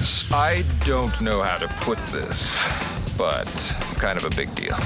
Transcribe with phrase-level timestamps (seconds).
[0.00, 0.26] mornings.
[0.32, 2.58] I don't know how to put this,
[3.16, 3.46] but
[3.98, 4.76] kind of a big deal.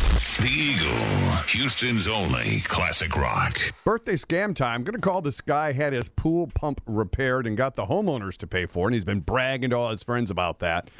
[0.41, 3.59] The Eagle, Houston's only classic rock.
[3.85, 4.83] Birthday scam time.
[4.83, 8.67] Gonna call this guy had his pool pump repaired and got the homeowners to pay
[8.67, 10.91] for it, and he's been bragging to all his friends about that.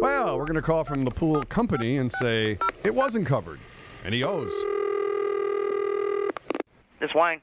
[0.00, 3.58] Well, we're gonna call from the pool company and say it wasn't covered,
[4.04, 4.52] and he owes.
[7.00, 7.40] This Wayne.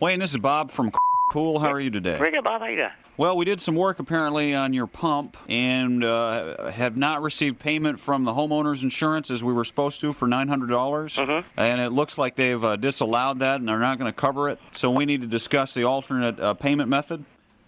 [0.00, 0.90] Wayne, this is Bob from
[1.30, 1.60] Pool.
[1.60, 2.18] How are you today?
[2.18, 2.60] Pretty good, Bob.
[2.60, 2.90] How you doing?
[3.18, 8.00] Well, we did some work apparently on your pump and uh, have not received payment
[8.00, 10.66] from the homeowner's insurance as we were supposed to for $900.
[10.68, 14.48] dollars And it looks like they've uh, disallowed that and they're not going to cover
[14.48, 14.58] it.
[14.72, 17.24] So we need to discuss the alternate uh, payment method.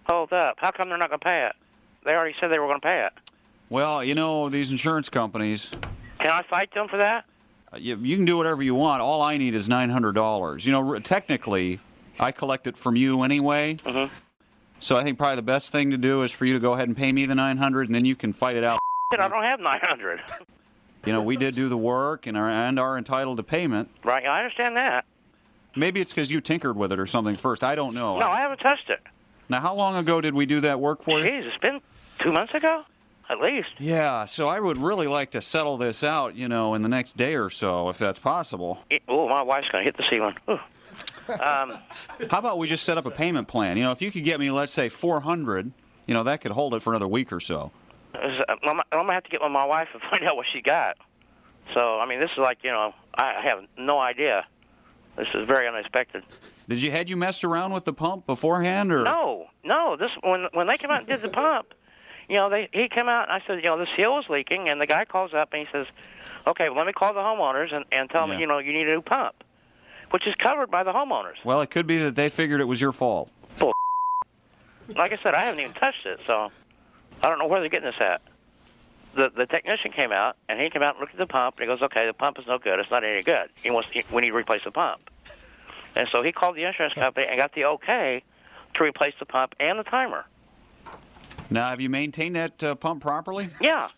[0.08, 0.56] Hold up.
[0.58, 1.52] How come they're not going to pay it?
[2.04, 3.12] They already said they were going to pay it.
[3.68, 5.70] Well, you know, these insurance companies,
[6.20, 7.26] Can I fight them for that?
[7.72, 9.02] uh, you, you can do whatever you want.
[9.02, 10.64] All I need is $900.
[10.64, 11.80] You know, technically,
[12.18, 13.74] I collect it from you anyway.
[13.76, 14.08] Mhm.
[14.78, 16.88] So I think probably the best thing to do is for you to go ahead
[16.88, 18.78] and pay me the 900 and then you can fight it out.
[19.12, 20.20] Shit, I don't have 900.
[21.06, 23.88] You know, we did do the work and are, and are entitled to payment.
[24.04, 24.24] right?
[24.26, 25.04] I understand that.
[25.76, 27.64] Maybe it's because you tinkered with it or something first.
[27.64, 28.18] I don't know.
[28.18, 29.00] No, I haven't touched it.
[29.48, 31.24] Now, how long ago did we do that work for you?
[31.24, 31.80] Jeez, it's been
[32.18, 32.84] two months ago,
[33.28, 33.68] at least.
[33.78, 37.16] Yeah, so I would really like to settle this out, you know, in the next
[37.16, 38.78] day or so, if that's possible.
[39.08, 40.36] Oh, my wife's going to hit the ceiling.
[40.48, 40.58] Ooh.
[41.28, 41.78] Um,
[42.30, 43.76] How about we just set up a payment plan?
[43.76, 45.72] You know, if you could get me, let's say, 400,
[46.06, 47.70] you know, that could hold it for another week or so.
[48.14, 50.60] I'm, I'm going to have to get with my wife and find out what she
[50.62, 50.96] got.
[51.74, 54.46] So, I mean, this is like, you know, I have no idea.
[55.16, 56.22] This is very unexpected.
[56.68, 59.96] Did you had you messed around with the pump beforehand, or No, no.
[59.98, 61.74] This when when they came out and did the pump,
[62.28, 64.68] you know, they he came out and I said, you know, the seal is leaking,
[64.70, 65.86] and the guy calls up and he says,
[66.46, 68.32] okay, well, let me call the homeowners and and tell Yeah.
[68.32, 69.44] them, you know, you need a new pump,
[70.14, 71.44] which is covered by the homeowners.
[71.44, 73.30] Well, it could be that they figured it was your fault.
[74.86, 76.52] Like I said, I haven't even touched it, so
[77.22, 78.20] I don't know where they're getting this at.
[79.14, 81.62] The the technician came out and he came out and looked at the pump and
[81.62, 82.78] he goes, okay, the pump is no good.
[82.78, 83.48] It's not any good.
[83.62, 85.08] He wants we need to replace the pump.
[85.96, 88.22] And so he called the insurance company and got the okay
[88.74, 90.26] to replace the pump and the timer.
[91.48, 93.48] Now, have you maintained that uh, pump properly?
[93.58, 93.88] Yeah,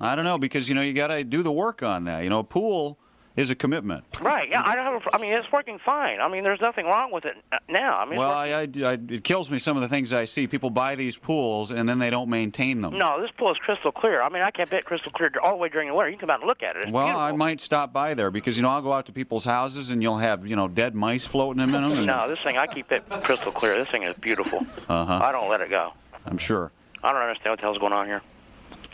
[0.00, 2.24] I don't know because you know you got to do the work on that.
[2.24, 2.98] You know, a pool
[3.38, 4.04] is a commitment.
[4.20, 4.48] Right.
[4.50, 4.62] Yeah.
[4.64, 5.06] I don't have.
[5.06, 6.20] A, I mean, it's working fine.
[6.20, 7.96] I mean, there's nothing wrong with it uh, now.
[7.96, 10.48] I mean, Well, I, I, I, it kills me some of the things I see.
[10.48, 12.98] People buy these pools and then they don't maintain them.
[12.98, 14.22] no, this pool is crystal clear.
[14.22, 16.10] I mean, I kept it crystal clear all the way during the winter.
[16.10, 16.82] You can come out and look at it.
[16.82, 19.44] It's Well, I might stop by there because you know I'll go out to people's
[19.44, 21.92] houses and you'll have you know dead mice floating in them.
[21.92, 23.76] And, No, this thing I keep it crystal clear.
[23.76, 24.66] This thing is beautiful.
[24.88, 25.20] Uh-huh.
[25.22, 25.92] I don't let it go.
[26.26, 26.72] I'm sure.
[27.04, 28.22] I don't understand what the hell's going on here.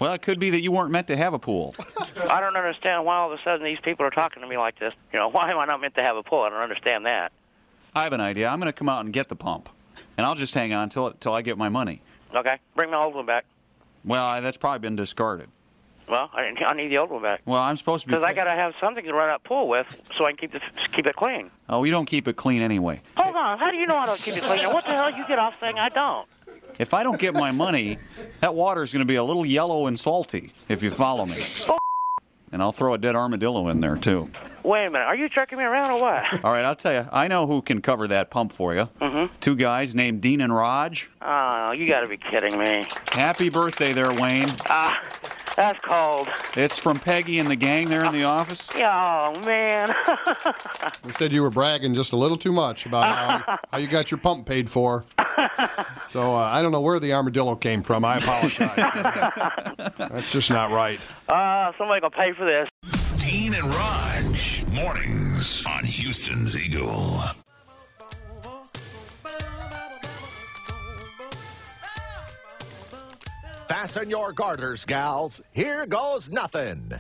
[0.01, 1.75] Well, it could be that you weren't meant to have a pool.
[2.29, 4.79] I don't understand why all of a sudden these people are talking to me like
[4.79, 4.93] this.
[5.13, 6.41] You know, why am I not meant to have a pool?
[6.41, 7.33] I don't understand that.
[7.95, 8.49] I have an idea.
[8.49, 9.69] I'm going to come out and get the pump,
[10.17, 12.03] and I'll just hang on till till I get my money.
[12.35, 13.45] Okay, bring my old one back.
[14.05, 15.49] Well, I, that's probably been discarded.
[16.09, 18.13] Well, I, I need the old one back Well, I'm supposed to be.
[18.13, 19.87] because I got to have something to run that pool with
[20.19, 20.61] so I can keep the,
[20.93, 21.51] keep it clean.
[21.69, 23.01] Oh, you don't keep it clean anyway.
[23.17, 24.71] Hold on, how do you know I don't keep it clean?
[24.71, 26.29] What the hell you get off saying I don't?
[26.79, 27.99] If I don't get my money,
[28.41, 30.53] that water is going to be a little yellow and salty.
[30.69, 31.37] If you follow me.
[32.53, 34.31] And I'll throw a dead armadillo in there too.
[34.63, 36.45] Wait a minute, are you tricking me around or what?
[36.45, 37.09] All right, I'll tell you.
[37.13, 38.89] I know who can cover that pump for you.
[39.01, 39.29] Mhm.
[39.41, 40.97] Two guys named Dean and Rog.
[41.21, 42.87] Oh, you got to be kidding me.
[43.11, 44.53] Happy birthday there, Wayne.
[44.71, 45.01] Ah,
[45.57, 46.29] that's cold.
[46.57, 48.71] It's from Peggy and the gang there in the office.
[48.87, 49.95] Oh man.
[51.03, 53.05] They said you were bragging just a little too much about
[53.45, 55.05] how, how you got your pump paid for.
[56.11, 58.05] So uh, I don't know where the armadillo came from.
[58.05, 58.77] I apologize.
[59.99, 61.01] That's just not right.
[61.29, 62.69] Ah, somebody gonna pay for this.
[63.19, 64.37] Dean and Rog,
[64.73, 67.23] mornings on Houston's Eagle.
[73.69, 75.41] Fasten your garters, gals.
[75.53, 76.93] Here goes nothing.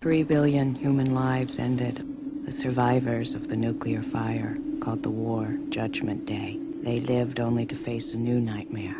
[0.00, 2.06] Three billion human lives ended.
[2.46, 6.58] The survivors of the nuclear fire called the war Judgment Day.
[6.82, 8.96] They lived only to face a new nightmare.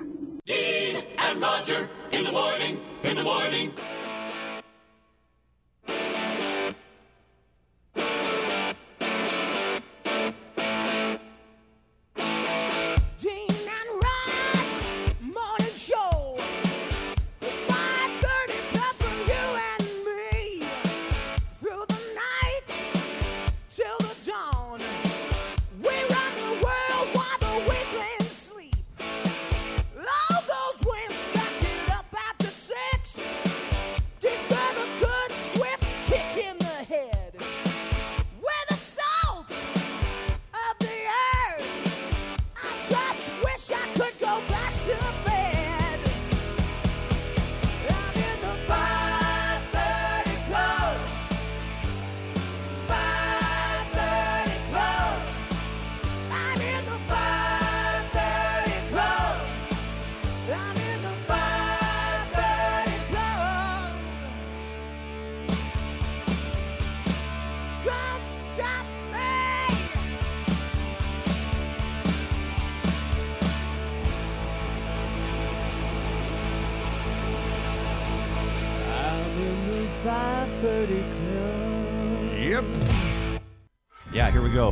[0.47, 3.73] Dean and Roger in the morning, in the morning.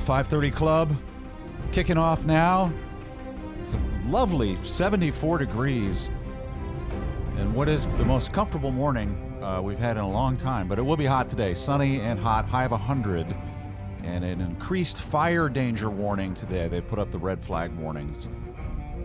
[0.08, 0.96] 5:30 Club
[1.70, 2.72] kicking off now.
[3.62, 6.08] It's a lovely 74 degrees,
[7.36, 10.66] and what is the most comfortable morning uh, we've had in a long time.
[10.66, 13.36] But it will be hot today, sunny and hot, high of 100,
[14.02, 16.68] and an increased fire danger warning today.
[16.68, 18.30] They put up the red flag warnings.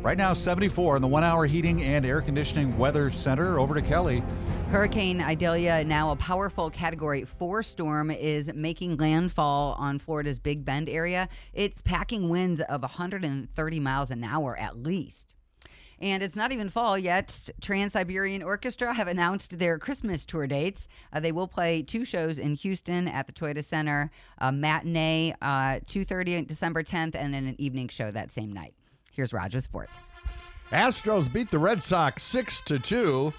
[0.03, 3.57] Right now, 74 in the one-hour heating and air conditioning weather center.
[3.57, 4.21] Over to Kelly.
[4.69, 10.89] Hurricane Idalia, now a powerful Category 4 storm, is making landfall on Florida's Big Bend
[10.89, 11.29] area.
[11.53, 15.35] It's packing winds of 130 miles an hour at least.
[16.01, 17.49] And it's not even fall yet.
[17.61, 20.89] Trans Siberian Orchestra have announced their Christmas tour dates.
[21.13, 25.79] Uh, they will play two shows in Houston at the Toyota Center, a matinee, uh,
[25.85, 28.73] 2.30 December 10th, and then an evening show that same night.
[29.13, 30.11] Here's Roger Sports.
[30.71, 33.31] Astros beat the Red Sox 6 to 2.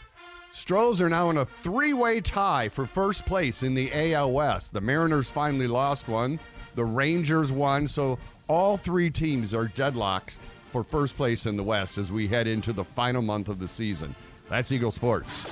[0.52, 4.72] Stros are now in a three-way tie for first place in the AL West.
[4.72, 6.38] The Mariners finally lost one.
[6.76, 10.38] The Rangers won, so all three teams are deadlocked
[10.70, 13.66] for first place in the West as we head into the final month of the
[13.68, 14.14] season.
[14.48, 15.44] That's Eagle Sports.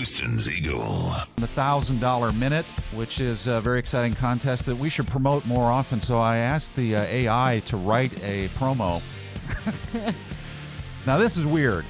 [0.00, 1.12] Houston's Eagle.
[1.36, 2.64] The thousand dollar minute,
[2.94, 6.00] which is a very exciting contest that we should promote more often.
[6.00, 9.02] So I asked the uh, AI to write a promo.
[11.06, 11.84] now this is weird.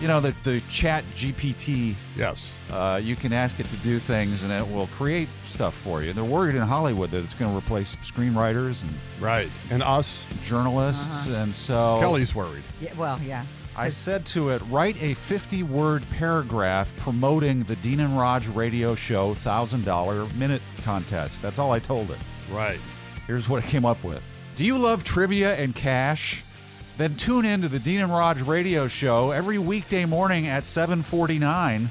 [0.00, 1.94] You know the the Chat GPT.
[2.16, 2.50] Yes.
[2.68, 6.12] Uh, you can ask it to do things, and it will create stuff for you.
[6.12, 11.28] They're worried in Hollywood that it's going to replace screenwriters and right and us journalists,
[11.28, 12.64] and so Kelly's worried.
[12.80, 13.44] Yeah, well, yeah.
[13.74, 18.94] I said to it, write a 50 word paragraph promoting the Dean and Rog radio
[18.94, 21.40] show $1,000 minute contest.
[21.40, 22.18] That's all I told it.
[22.50, 22.78] Right.
[23.26, 24.20] Here's what it came up with
[24.56, 26.44] Do you love trivia and cash?
[26.98, 31.90] Then tune in to the Dean and Rog radio show every weekday morning at 749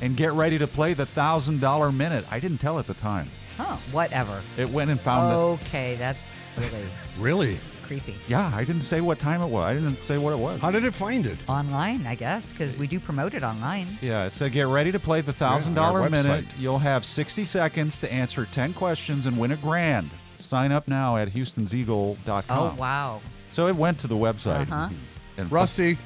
[0.00, 2.24] and get ready to play the $1,000 minute.
[2.28, 3.30] I didn't tell at the time.
[3.56, 4.42] Huh, whatever.
[4.56, 5.36] It went and found that.
[5.66, 6.84] Okay, that's really
[7.18, 7.58] Really?
[7.86, 8.14] Creepy.
[8.28, 9.64] Yeah, I didn't say what time it was.
[9.64, 10.60] I didn't say what it was.
[10.60, 11.38] How did it find it?
[11.48, 13.98] Online, I guess, because we do promote it online.
[14.02, 16.44] Yeah, so get ready to play the thousand Yeah, on dollar our minute.
[16.58, 20.10] You'll have sixty seconds to answer ten questions and win a grand.
[20.36, 22.44] Sign up now at Houston'sEagle.com.
[22.50, 23.20] Oh, wow.
[23.50, 24.70] So it went to the website.
[24.70, 24.88] Uh-huh.
[25.36, 25.96] And Rusty,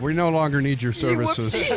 [0.00, 1.52] we no longer need your services.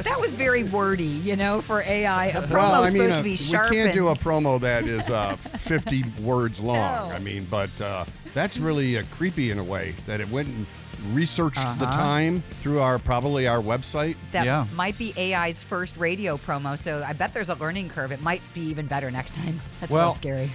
[0.00, 2.26] That was very wordy, you know, for AI.
[2.28, 3.70] A promo's well, I mean, supposed uh, to be sharp.
[3.70, 6.76] we can't do a promo that is uh, 50 words long.
[6.76, 7.14] No.
[7.14, 10.66] I mean, but uh, that's really uh, creepy in a way that it went and
[11.12, 11.96] researched the Uh-huh.
[11.96, 14.16] time through our probably our website.
[14.32, 18.12] That might be AI's first radio promo, so I bet there's a learning curve.
[18.12, 19.60] It might be even better next time.
[19.80, 20.52] That's a Well, little scary.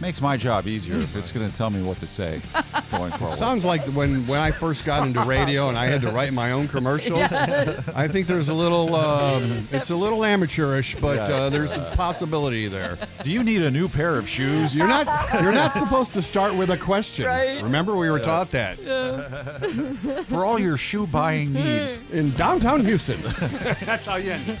[0.00, 2.42] Makes my job easier if it's going to tell me what to say
[2.90, 3.36] going forward.
[3.36, 6.52] Sounds like when, when I first got into radio and I had to write my
[6.52, 7.20] own commercials.
[7.34, 7.88] Yes.
[7.94, 11.52] I think there's a little, um, it's a little amateurish, but uh, Yes.
[11.52, 12.98] there's a possibility there.
[13.22, 14.76] Do you need a new pair of shoes?
[14.76, 15.06] You're not,
[15.42, 17.26] you're not supposed to start with a question.
[17.26, 17.62] Right.
[17.62, 18.26] Remember, we were Yes.
[18.26, 18.78] taught that.
[20.28, 22.02] For all your shoe buying needs.
[22.12, 23.20] In downtown Houston.
[23.84, 24.58] That's how you end.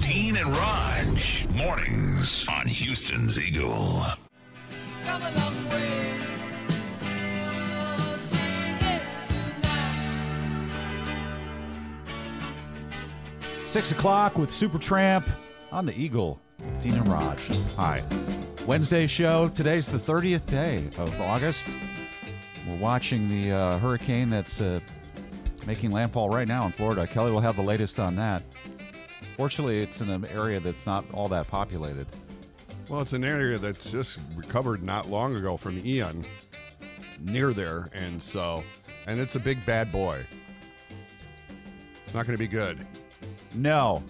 [0.00, 4.04] Dean and Rog, mornings on Houston's Eagle.
[13.66, 15.28] Six o'clock with Supertramp
[15.70, 16.40] on the Eagle.
[16.58, 17.38] with Dean and Rog.
[17.76, 18.02] Hi.
[18.64, 19.48] Wednesday show.
[19.48, 21.66] Today's the 30th day of August.
[22.66, 24.80] We're watching the uh, hurricane that's uh,
[25.66, 27.06] making landfall right now in Florida.
[27.06, 28.42] Kelly will have the latest on that.
[29.36, 32.06] Fortunately, it's in an area that's not all that populated.
[32.88, 36.24] Well, it's an area that's just recovered not long ago from Ian,
[37.20, 38.62] near there, and so,
[39.08, 40.20] and it's a big bad boy.
[42.04, 42.78] It's not going to be good.
[43.56, 44.04] No.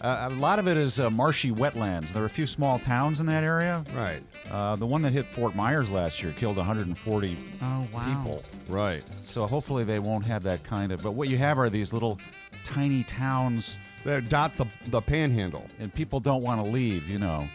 [0.00, 2.12] Uh, a lot of it is uh, marshy wetlands.
[2.12, 3.84] There are a few small towns in that area.
[3.94, 4.22] Right.
[4.50, 8.14] Uh, the one that hit Fort Myers last year killed 140 Oh, wow.
[8.16, 8.42] people.
[8.68, 9.02] Right.
[9.22, 11.02] So hopefully they won't have that kind of.
[11.02, 12.18] But what you have are these little
[12.64, 17.08] tiny towns that dot the the panhandle, and people don't want to leave.
[17.08, 17.46] You know.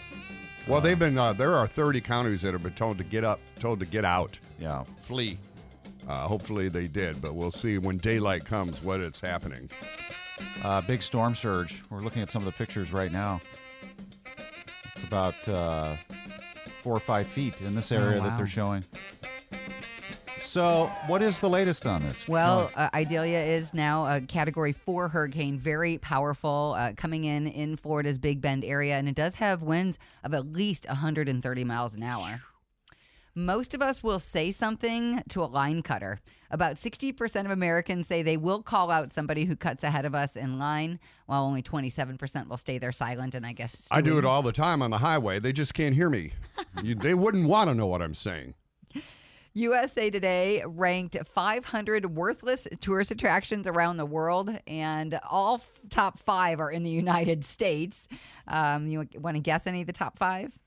[0.68, 3.40] Well, they've been uh, there are 30 counties that have been told to get up,
[3.60, 4.38] told to get out.
[4.60, 4.84] Yeah.
[5.02, 5.38] Flee.
[6.10, 9.70] Uh, hopefully they did, but we'll see when daylight comes what it's happening.
[10.64, 11.82] Uh, big storm surge.
[11.90, 13.40] We're looking at some of the pictures right now.
[14.96, 15.96] It's about uh,
[16.82, 18.38] four or five feet in this area Oh, that wow.
[18.38, 18.84] they're showing.
[20.48, 22.25] So, what is the latest on this?
[22.25, 27.75] Well, uh, Idalia is now a Category 4 hurricane, very powerful, uh, coming in in
[27.75, 32.01] Florida's Big Bend area, and it does have winds of at least 130 miles an
[32.01, 32.42] hour.
[33.36, 36.22] Most of us will say something to a line cutter.
[36.50, 40.38] About 60% of Americans say they will call out somebody who cuts ahead of us
[40.38, 44.24] in line, while only 27% will stay there silent and I guess I do it
[44.25, 45.39] all the time on the highway.
[45.39, 46.32] They just can't hear me.
[46.82, 48.54] you, they wouldn't want to know what I'm saying.
[49.58, 56.60] USA Today ranked 500 worthless tourist attractions around the world, and all f- top five
[56.60, 58.08] are in the United States.
[58.48, 60.58] Um, you want to guess any of the top five?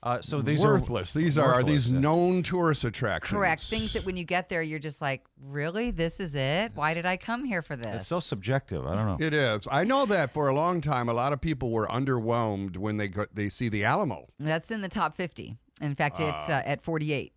[0.00, 1.16] Uh, so these worthless.
[1.16, 1.98] are these are, are these yeah.
[1.98, 3.36] known tourist attractions.
[3.36, 3.64] Correct.
[3.64, 5.90] Things that when you get there, you're just like, really?
[5.90, 6.72] This is it?
[6.74, 7.96] Why did I come here for this?
[7.96, 8.86] It's so subjective.
[8.86, 9.26] I don't know.
[9.26, 9.66] It is.
[9.68, 13.08] I know that for a long time, a lot of people were underwhelmed when they
[13.08, 15.56] go, they see the Alamo That's in the top 50.
[15.80, 17.32] In fact, it's uh, at 48.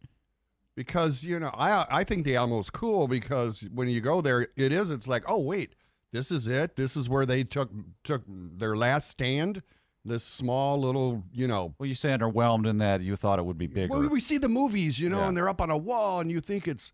[0.86, 4.72] Because you know I I think the Alamo's cool because when you go there, it
[4.74, 4.90] is.
[4.92, 5.76] It's like oh wait,
[6.12, 6.76] this is it.
[6.76, 7.70] This is where they took
[8.04, 9.62] took their last stand.
[10.04, 11.76] This small little you know.
[11.78, 13.94] Well, you say underwhelmed in that you thought it would be bigger.
[14.00, 15.28] Well, we see the movies, you know, Yeah.
[15.28, 16.92] and they're up on a wall, and you think it's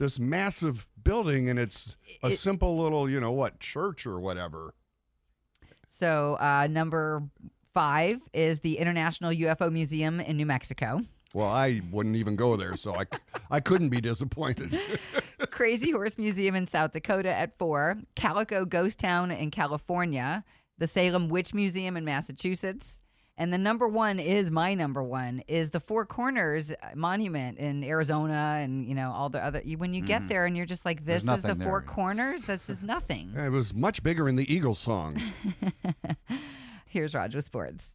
[0.00, 4.74] this massive building, and it's a It- simple little, you know, what church or whatever.
[5.88, 7.22] So, uh, number
[7.74, 11.00] five is the International UFO Museum in New Mexico.
[11.34, 13.04] Well, I wouldn't even go there, so I,
[13.50, 14.78] I couldn't be disappointed.
[15.50, 20.44] Crazy Horse Museum in South Dakota at four, Calico Ghost Town in California,
[20.78, 23.02] the Salem Witch Museum in Massachusetts,
[23.36, 28.58] and the number one is my number one is the Four Corners Monument in Arizona,
[28.60, 29.62] and you know all the other.
[29.76, 30.28] When you get mm.
[30.28, 31.94] there and you're just like, this is the nothing Four there.
[31.94, 32.44] Corners.
[32.46, 33.32] This is nothing.
[33.36, 35.16] it was much bigger in the Eagles song.
[36.88, 37.90] Here's Roger Sports.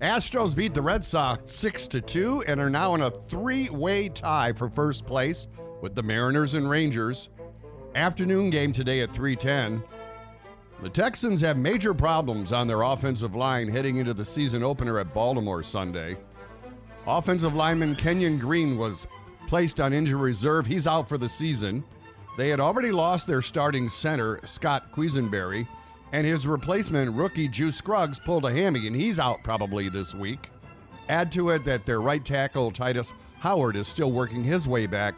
[0.00, 4.52] Astros beat the Red Sox 6 to 2 and are now in a three-way tie
[4.52, 5.46] for first place
[5.80, 7.30] with the Mariners and Rangers.
[7.94, 9.82] Afternoon game today at 3:10.
[10.82, 15.14] The Texans have major problems on their offensive line heading into the season opener at
[15.14, 16.18] Baltimore Sunday.
[17.06, 19.06] Offensive lineman Kenyon Green was
[19.46, 20.66] placed on injury reserve.
[20.66, 21.82] He's out for the season.
[22.36, 25.66] They had already lost their starting center, Scott Quessenberry,
[26.12, 30.50] and his replacement, rookie Juice Scruggs, pulled a hammy, and he's out probably this week.
[31.08, 35.14] Add to it that their right tackle, Tytus Howard, is still working his way back.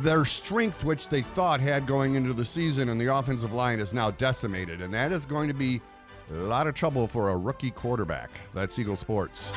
[0.00, 3.92] Their strength, which they thought had going into the season and the offensive line, is
[3.92, 5.80] now decimated, and that is going to be
[6.30, 8.30] a lot of trouble for a rookie quarterback.
[8.54, 9.50] That's Eagle Sports.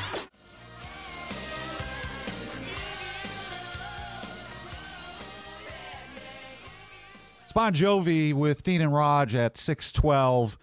[7.56, 10.58] Bon Jovi with Dean and Rog at 612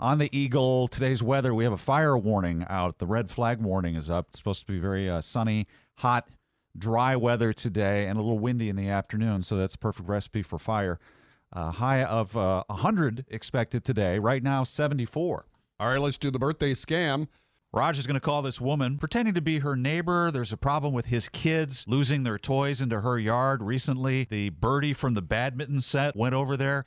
[0.00, 0.88] on the Eagle.
[0.88, 2.96] Today's weather, we have a fire warning out.
[2.96, 4.28] The red flag warning is up.
[4.30, 5.66] It's supposed to be very uh, sunny,
[5.98, 6.26] hot,
[6.78, 10.58] dry weather today and a little windy in the afternoon, so that's perfect recipe for
[10.58, 10.98] fire.
[11.52, 14.18] Uh, high of uh, 100 expected today.
[14.18, 15.44] Right now, 74.
[15.80, 17.28] All right, let's do the birthday scam.
[17.74, 20.30] Rog is going to call this woman pretending to be her neighbor.
[20.30, 23.62] There's a problem with his kids losing their toys into her yard.
[23.62, 26.84] Recently, the birdie from the badminton set went over there.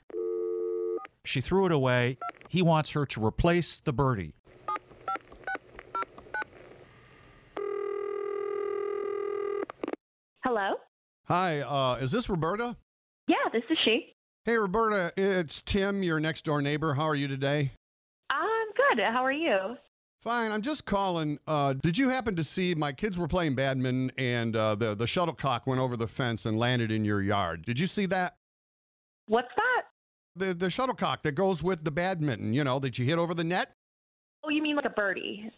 [1.24, 2.18] She threw it away.
[2.48, 4.34] He wants her to replace the birdie.
[10.44, 10.74] Hello?
[11.24, 12.76] Hi, uh, is this Roberta?
[13.26, 14.14] Yeah, this is she.
[14.44, 16.94] Hey, Roberta, it's Tim, your next door neighbor.
[16.94, 17.72] How are you today?
[18.30, 19.02] I'm good.
[19.02, 19.76] How are you?
[20.22, 20.50] Fine.
[20.50, 21.38] I'm just calling.
[21.46, 25.06] Uh, did you happen to see my kids were playing badminton and uh, the the
[25.06, 27.64] shuttlecock went over the fence and landed in your yard?
[27.64, 28.36] Did you see that?
[29.28, 29.82] What's that?
[30.34, 32.52] The the shuttlecock that goes with the badminton.
[32.52, 33.72] You know that you hit over the net.
[34.44, 35.50] Oh, you mean like a birdie?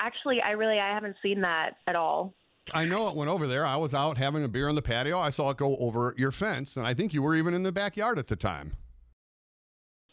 [0.00, 2.34] Actually, I really I haven't seen that at all.
[2.72, 3.66] I know it went over there.
[3.66, 5.18] I was out having a beer on the patio.
[5.18, 7.72] I saw it go over your fence, and I think you were even in the
[7.72, 8.76] backyard at the time.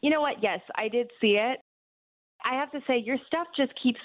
[0.01, 0.41] You know what?
[0.41, 1.59] Yes, I did see it.
[2.45, 3.99] I have to say your stuff just keeps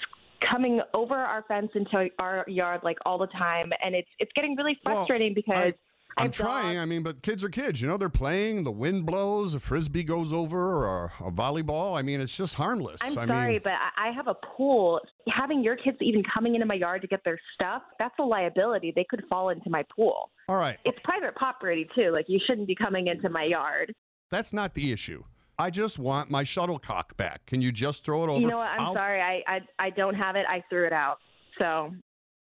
[0.51, 4.55] coming over our fence into our yard like all the time and it's it's getting
[4.55, 5.73] really Well, frustrating because I,
[6.17, 6.77] I'm I've trying.
[6.79, 7.81] I mean, but kids are kids.
[7.81, 8.63] You know, they're playing.
[8.63, 11.97] The wind blows, a frisbee goes over, or a volleyball.
[11.97, 13.01] I mean, it's just harmless.
[13.01, 15.01] I'm I sorry, mean, but I I have a pool.
[15.29, 18.93] Having your kids even coming into my yard to get their stuff, that's a liability.
[18.95, 20.29] They could fall into my pool.
[20.47, 20.77] all right.
[20.85, 22.11] It's private property too.
[22.13, 23.93] Like you shouldn't be coming into my yard.
[24.31, 25.23] That's not the issue.
[25.57, 27.45] I just want my shuttlecock back.
[27.45, 28.41] Can you just throw it over?
[28.41, 28.71] You know what?
[28.71, 29.21] I'm I'll- sorry.
[29.21, 30.45] I, I I don't have it.
[30.49, 31.19] I threw it out.
[31.61, 31.91] So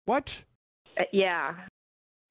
[0.05, 0.45] What?
[1.00, 1.55] uh, yeah.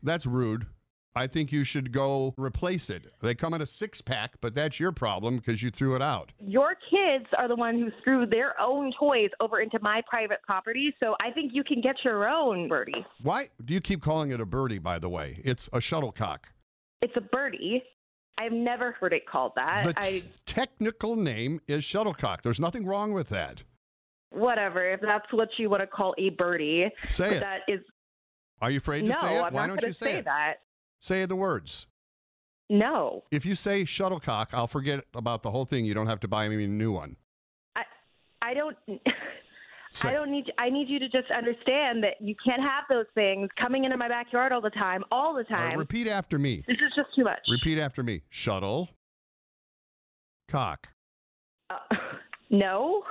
[0.04, 0.68] That's rude.
[1.16, 3.12] I think you should go replace it.
[3.24, 6.32] They come in a six pack, but that's your problem because you threw it out.
[6.40, 10.94] Your kids are the one who threw their own toys over into my private property,
[11.04, 13.04] so I think you can get your own birdie.
[13.24, 15.42] Why do you keep calling it a birdie, by the way?
[15.44, 16.50] It's a shuttlecock.
[17.02, 17.82] It's a birdie.
[18.38, 19.84] I've never heard it called that.
[19.86, 22.44] The t- I technical name is shuttlecock.
[22.44, 23.64] There's nothing wrong with that.
[24.30, 26.90] whatever if that's what you want to call a birdie.
[27.08, 27.40] Say it.
[27.40, 27.80] That is
[28.62, 29.16] Are you afraid to no.
[29.22, 29.42] say it?
[29.44, 30.26] I'm Why not don't you say, say it?
[30.26, 30.56] that.
[31.00, 31.88] Say the words.
[32.70, 33.24] No.
[33.32, 35.86] If you say shuttlecock, I'll forget about the whole thing.
[35.86, 37.16] You don't have to buy me a new one.
[37.76, 37.84] I
[38.42, 38.78] I don't.
[39.92, 40.52] Say- I don't need.
[40.60, 44.08] I need you to just understand that you can't have those things coming into my
[44.08, 45.78] backyard all the time, all the time.
[45.78, 46.64] repeat after me.
[46.68, 47.40] this is just too much.
[47.50, 48.22] Repeat after me.
[48.30, 48.90] Shuttle.
[50.50, 50.88] Cock.
[51.70, 51.76] Uh,
[52.50, 53.04] no,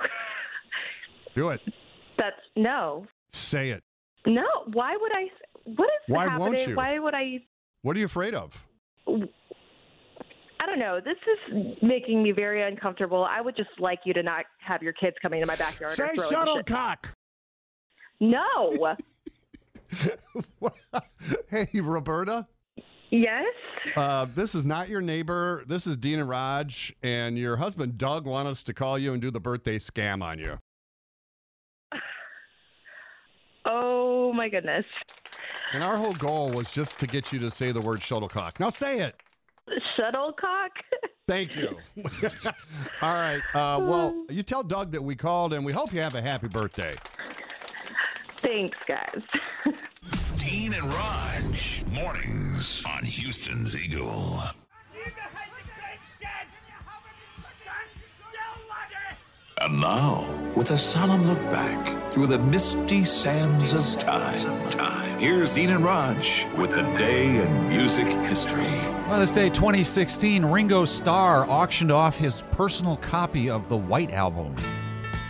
[1.35, 1.61] Do it.
[2.17, 3.83] that's no, Say it.
[4.25, 4.45] no.
[4.73, 5.25] Why would I?
[5.65, 6.39] What is Why happening?
[6.53, 6.75] won't you?
[6.75, 7.43] Why would I?
[7.83, 8.65] What are you afraid of?
[10.59, 10.99] I don't know.
[10.99, 13.23] This is making me very uncomfortable.
[13.29, 15.91] I would just like you to not have your kids coming into my backyard.
[15.91, 17.09] Say shuttlecock.
[18.19, 18.95] No.
[21.49, 22.47] hey, Roberta.
[23.11, 23.45] yes.
[23.95, 25.63] Uh, this is not your neighbor.
[25.67, 26.71] This is Dean and Rog,
[27.03, 30.39] and your husband Doug want us to call you and do the birthday scam on
[30.39, 30.57] you.
[33.69, 34.85] Oh my goodness.
[35.73, 38.59] And our whole goal was just to get you to say the word shuttlecock.
[38.61, 39.21] Now say it.
[39.95, 40.71] Shuttlecock.
[41.27, 41.77] Thank you.
[43.01, 43.41] All right.
[43.53, 46.47] Uh, well, you tell Doug that we called, and we hope you have a happy
[46.47, 46.93] birthday.
[48.41, 49.23] Thanks, guys.
[50.37, 51.43] Dean and Rog,
[51.91, 54.41] mornings on Houston's Eagle.
[59.67, 60.25] And now,
[60.55, 66.23] with a solemn look back through the misty sands of time, here's Dean and Rog
[66.55, 68.63] with the day in music history.
[69.09, 74.55] Well, this day, 2016, Ringo Starr auctioned off his personal copy of the White Album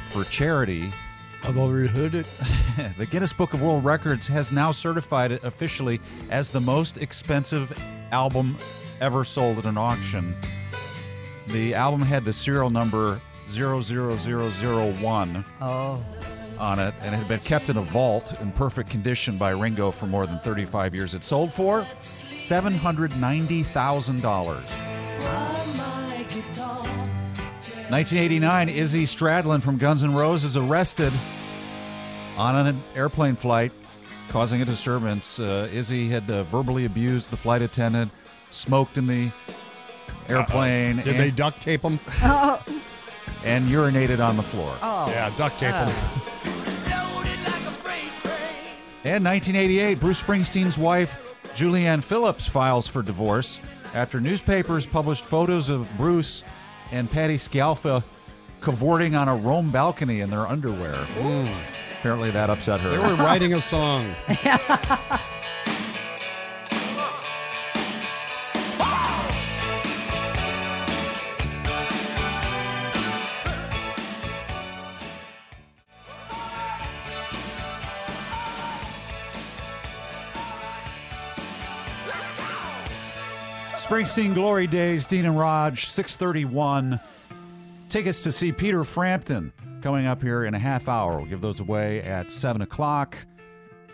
[0.10, 0.94] for charity.
[1.42, 2.28] I've already heard it.
[3.00, 7.76] the Guinness Book of World Records has now certified it officially as the most expensive
[8.12, 8.56] album
[9.02, 10.36] ever sold at an auction.
[11.48, 16.04] The album had the serial number 00001 Oh.
[16.60, 19.92] on it, and it had been kept in a vault in perfect condition by Ringo
[19.92, 21.14] for more than 35 years.
[21.14, 21.86] It sold for
[22.30, 24.64] $790,000.
[27.90, 31.14] 1989, Izzy Stradlin from Guns N' Roses arrested
[32.38, 33.72] on an airplane flight,
[34.30, 35.40] causing a disturbance.
[35.40, 38.12] Uh, Izzy had uh, verbally abused the flight attendant,
[38.50, 39.32] smoked in the
[40.28, 42.00] airplane, Did and, they duct tape him?
[43.48, 44.78] and urinated on the floor.
[44.82, 45.10] Oh.
[45.10, 45.86] Yeah, duct tape oh.
[45.86, 45.96] him.
[49.06, 51.16] And 1988, Bruce Springsteen's wife,
[51.56, 53.62] Julianne Phillips, files for divorce
[53.94, 56.44] after newspapers published photos of Bruce
[56.92, 58.04] and Patti Scialfa
[58.60, 61.08] cavorting on a Rome balcony in their underwear.
[62.00, 62.90] Apparently, that upset her.
[62.90, 64.14] They were writing a song.
[83.88, 87.00] Springsteen Glory Days, Dean and Rog, 631.
[87.88, 91.16] Tickets to see Peter Frampton coming up here in a half hour.
[91.16, 93.18] We'll give those away at 7 o'clock.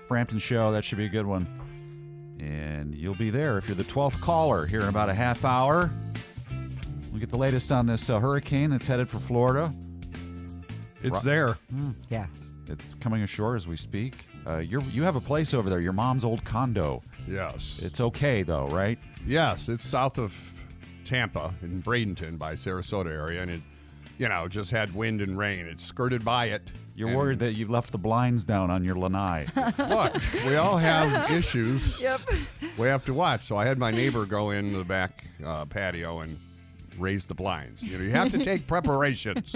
[0.07, 1.45] Frampton show, that should be a good one.
[2.39, 5.93] And you'll be there if you're the 12th caller here in about a half hour.
[7.11, 9.71] We'll get the latest on this uh, hurricane that's headed for Florida.
[11.03, 11.55] It's there.
[12.09, 12.29] Yes.
[12.67, 14.15] It's coming ashore as we speak.
[14.45, 17.01] Uh, you're, you have a place over there, your mom's old condo.
[17.27, 17.79] Yes.
[17.81, 18.99] It's okay, though, right?
[19.25, 20.35] Yes, it's south of
[21.05, 23.61] Tampa in Bradenton by Sarasota area, and it,
[24.17, 25.65] you know, just had wind and rain.
[25.65, 26.61] It skirted by it.
[26.95, 29.47] You're worried that you left the blinds down on your lanai.
[29.79, 31.99] Look, we all have issues.
[31.99, 32.21] Yep.
[32.77, 33.45] We have to watch.
[33.47, 36.37] So I had my neighbor go in the back uh, patio and
[36.99, 37.81] raise the blinds.
[37.81, 39.55] You know, you have to take preparations.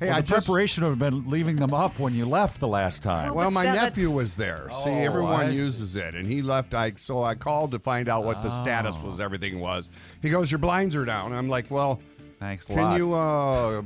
[0.00, 2.60] Hey, well, I the just preparation would have been leaving them up when you left
[2.60, 3.34] the last time.
[3.34, 4.68] Well, my that- nephew was there.
[4.70, 5.56] See, Oh, everyone see.
[5.56, 6.72] uses it, and he left.
[6.74, 9.06] I so I called to find out what the status Oh.
[9.08, 9.20] was.
[9.20, 9.90] Everything was.
[10.22, 12.00] He goes, "Your blinds are down." I'm like, "Well,
[12.38, 12.96] Thanks a can lot.
[12.98, 13.82] you uh,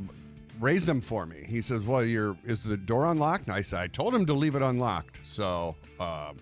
[0.60, 3.80] raise them for me?" He says, "Well, your is the door unlocked?" And I said,
[3.80, 6.32] "I told him to leave it unlocked." So uh,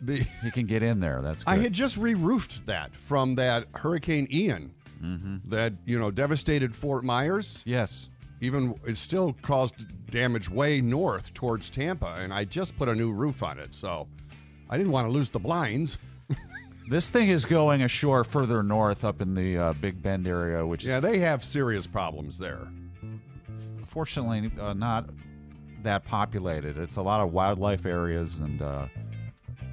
[0.00, 1.20] the He can get in there.
[1.22, 1.50] That's good.
[1.50, 5.50] I had just re-roofed that from that Hurricane Ian Mm-hmm.
[5.50, 7.60] that you know devastated Fort Myers.
[7.64, 8.08] yes.
[8.42, 13.12] Even it still caused damage way north towards Tampa, and I just put a new
[13.12, 14.08] roof on it, so
[14.68, 15.96] I didn't want to lose the blinds.
[16.90, 20.84] This thing is going ashore further north up in the uh, Big Bend area, which
[20.84, 22.66] Yeah, is they have serious problems there.
[23.86, 25.08] fortunately uh, not
[25.84, 26.76] that populated.
[26.76, 28.86] It's a lot of wildlife areas and uh,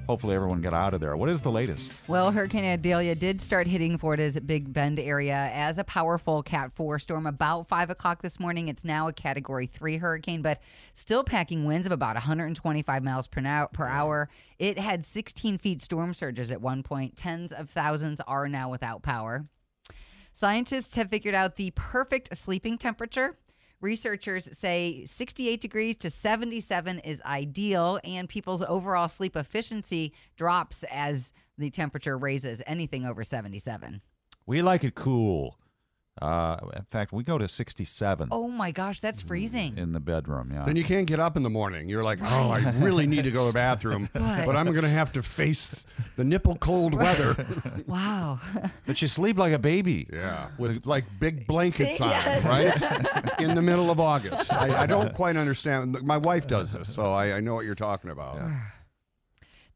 [0.06, 1.16] hopefully everyone got out of there.
[1.16, 1.90] What is the latest?
[2.08, 6.98] Well, Hurricane Idalia did start hitting Florida's Big Bend area as a powerful Cat 4
[6.98, 8.68] storm about 5 o'clock this morning.
[8.68, 10.60] It's now a Category 3 hurricane, but
[10.94, 14.28] still packing winds of about 125 miles per hour.
[14.58, 17.16] It had 16 feet storm surges at one point.
[17.16, 19.46] Tens of thousands are now without power.
[20.32, 23.36] Scientists have figured out the perfect sleeping temperature.
[23.80, 31.32] Researchers say 68 degrees to 77 is ideal, and people's overall sleep efficiency drops as
[31.56, 34.02] the temperature raises anything over 77.
[34.44, 35.59] We like it cool.
[36.20, 39.78] Uh, in fact, we go to 67 Oh my gosh, that's freezing.
[39.78, 40.50] in the bedroom.
[40.52, 40.64] Yeah.
[40.66, 41.88] Then you can't get up in the morning.
[41.88, 44.44] You're like, oh, I really need to go to the bathroom, Right.
[44.44, 47.46] but I'm going to have to face the nipple cold weather.
[47.86, 48.38] Wow.
[48.86, 50.06] but you sleep like a baby.
[50.12, 52.44] Yeah, with like big blankets Yes.
[52.46, 53.40] on, right?
[53.40, 54.52] in the middle of August.
[54.52, 56.00] I, I don't quite understand.
[56.02, 58.40] My wife does this, so I, I know what you're talking about.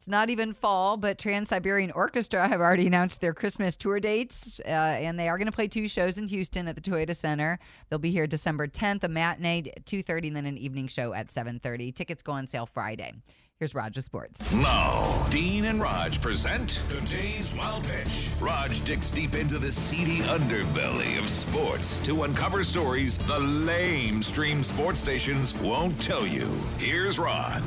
[0.05, 4.61] It's not even fall, but Trans Siberian Orchestra have already announced their Christmas tour dates,
[4.61, 7.59] uh, and they are going to play two shows in Houston at the Toyota Center.
[7.89, 11.31] They'll be here December 10th, a matinee at 2:30, and then an evening show at
[11.31, 11.91] 7:30.
[11.91, 13.15] Tickets go on sale Friday.
[13.61, 14.53] Here's Roger Sports.
[14.53, 18.29] Now, Dean and Rog present today's Wild Pitch.
[18.41, 24.65] Rog digs deep into the seedy underbelly of sports to uncover stories the lame stream
[24.65, 26.49] sports stations won't tell you.
[26.79, 27.63] Here's Rog.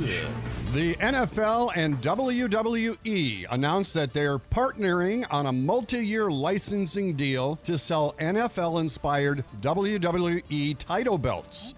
[0.73, 7.77] The NFL and WWE announced that they're partnering on a multi year licensing deal to
[7.77, 11.73] sell NFL inspired WWE title belts.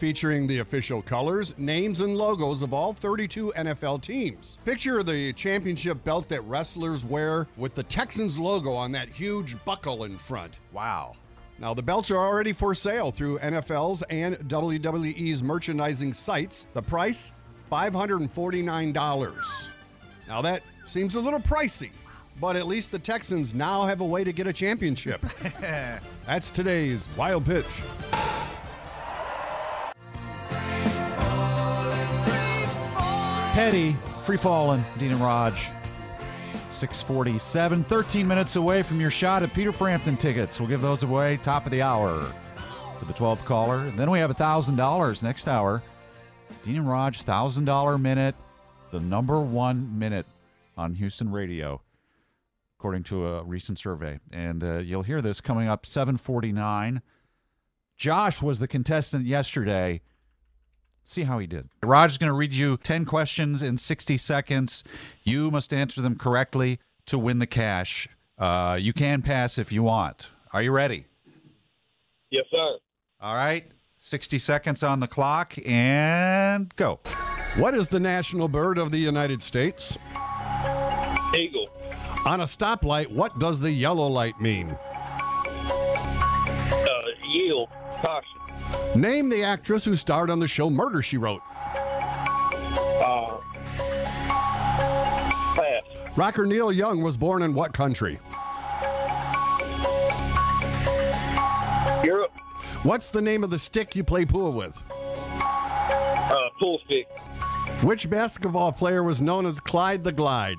[0.00, 4.56] Featuring the official colors, names, and logos of all 32 NFL teams.
[4.64, 10.04] Picture the championship belt that wrestlers wear with the Texans logo on that huge buckle
[10.04, 10.58] in front.
[10.72, 11.16] Wow.
[11.58, 16.64] Now, the belts are already for sale through NFL's and WWE's merchandising sites.
[16.72, 17.32] The price
[17.70, 19.68] $549.
[20.26, 21.90] Now, that seems a little pricey,
[22.40, 25.20] but at least the Texans now have a way to get a championship.
[26.24, 27.82] That's today's wild pitch.
[33.60, 33.92] Petty,
[34.24, 35.52] free falling, Dean and Rog.
[36.70, 40.58] 647, 13 minutes away from your shot at Peter Frampton tickets.
[40.58, 42.32] We'll give those away top of the hour
[42.98, 43.80] to the 12th caller.
[43.80, 45.82] And then we have $1,000 next hour.
[46.62, 48.34] Dean and Rog, $1,000 minute,
[48.92, 50.24] the number one minute
[50.78, 51.82] on Houston radio,
[52.78, 54.20] according to a recent survey.
[54.32, 57.02] And uh, you'll hear this coming up 749.
[57.98, 60.00] Josh was the contestant yesterday.
[61.10, 61.68] See how he did.
[61.82, 64.84] Rog is going to read you 10 questions in 60 seconds.
[65.24, 68.08] You must answer them correctly to win the cash.
[68.38, 70.30] Uh, you can pass if you want.
[70.52, 71.06] Are you ready?
[72.30, 72.78] Yes, sir.
[73.20, 73.66] All right.
[73.98, 77.00] 60 seconds on the clock and go.
[77.56, 79.98] What is the national bird of the United States?
[81.34, 81.68] Eagle.
[82.24, 84.76] On a stoplight, what does the yellow light mean?
[89.00, 91.40] Name the actress who starred on the show Murder She Wrote.
[91.56, 93.38] Uh,
[95.54, 95.82] pass.
[96.16, 98.18] Rocker Neil Young was born in what country?
[102.04, 102.32] Europe.
[102.82, 104.78] What's the name of the stick you play pool with?
[104.90, 107.08] Uh, pool stick.
[107.82, 110.58] Which basketball player was known as Clyde the Glide?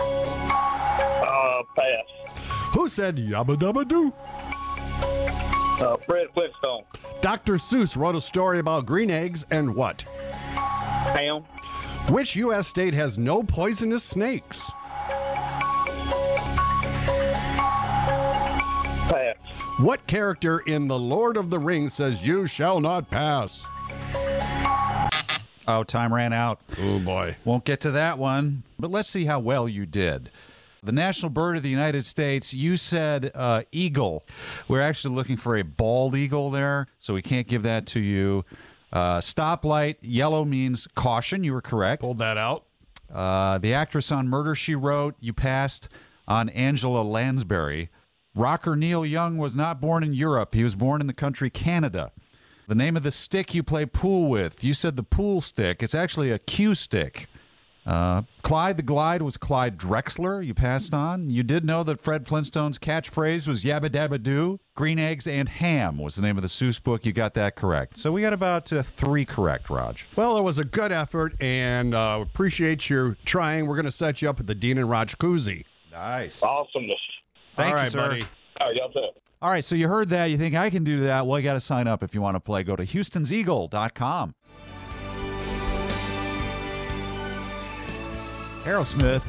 [0.00, 2.04] Uh, pass.
[2.72, 4.10] Who said yabba dabba doo?
[5.80, 6.84] Uh, Fred Flintstone.
[7.20, 7.54] Dr.
[7.54, 10.02] Seuss wrote a story about green eggs and what?
[10.02, 11.42] Ham.
[12.10, 12.68] Which U.S.
[12.68, 14.70] state has no poisonous snakes?
[19.08, 19.36] Pass.
[19.78, 23.64] What character in The Lord of the Rings says you shall not pass?
[25.66, 26.60] Oh, time ran out.
[26.78, 27.36] Oh, boy.
[27.44, 30.30] Won't get to that one, but let's see how well you did.
[30.84, 34.26] The national bird of the United States, you said uh, eagle.
[34.68, 38.44] We're actually looking for a bald eagle there, so we can't give that to you.
[38.92, 41.42] Uh, stoplight, yellow means caution.
[41.42, 42.02] You were correct.
[42.02, 42.66] Pulled that out.
[43.12, 45.88] Uh, the actress on Murder She Wrote, you passed
[46.28, 47.88] on Angela Lansbury.
[48.34, 50.54] Rocker Neil Young was not born in Europe.
[50.54, 52.12] He was born in the country Canada.
[52.68, 55.82] The name of the stick you play pool with, you said the pool stick.
[55.82, 57.26] It's actually a cue stick.
[57.86, 60.44] Uh, Clyde the Glide was Clyde Drexler.
[60.44, 61.28] You passed on.
[61.30, 64.58] You did know that Fred Flintstone's catchphrase was Yabba Dabba Doo.
[64.74, 67.04] Green Eggs and Ham was the name of the Seuss book.
[67.04, 67.98] You got that correct.
[67.98, 69.98] So we got about uh, three correct, Rog.
[70.16, 73.66] Well, it was a good effort, and uh, appreciate your trying.
[73.66, 75.64] We're going to set you up with the Dean and Rog koozie.
[75.92, 76.42] Nice.
[76.42, 76.96] Awesomeness.
[77.56, 77.98] Thank All you, right, sir.
[77.98, 78.26] buddy.
[78.60, 79.22] All right, y'all set.
[79.42, 80.30] All right, so you heard that.
[80.30, 81.26] You think I can do that?
[81.26, 82.62] Well, you got to sign up if you want to play.
[82.62, 84.34] Go to Houston'sEagle.com.
[88.64, 89.22] Aerosmith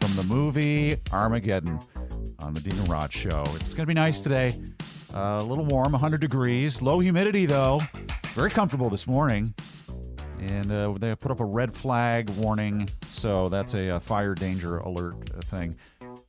[0.00, 1.80] from the movie Armageddon
[2.38, 3.42] on the Dean and Rog Show.
[3.56, 4.60] It's going to be nice today.
[5.12, 6.80] Uh, a little warm, 100 degrees.
[6.80, 7.80] Low humidity, though.
[8.34, 9.52] Very comfortable this morning.
[10.38, 12.88] And uh, they put up a red flag warning.
[13.08, 15.76] So that's a, uh fire danger alert thing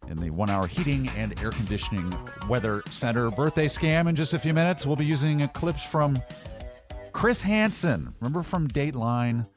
[0.08, 2.18] in the one hour heating and air conditioning
[2.50, 3.30] weather center.
[3.30, 4.88] Birthday scam in just a few minutes.
[4.88, 6.20] We'll be using clips from
[7.12, 8.16] Chris Hansen.
[8.20, 9.48] Remember from Dateline?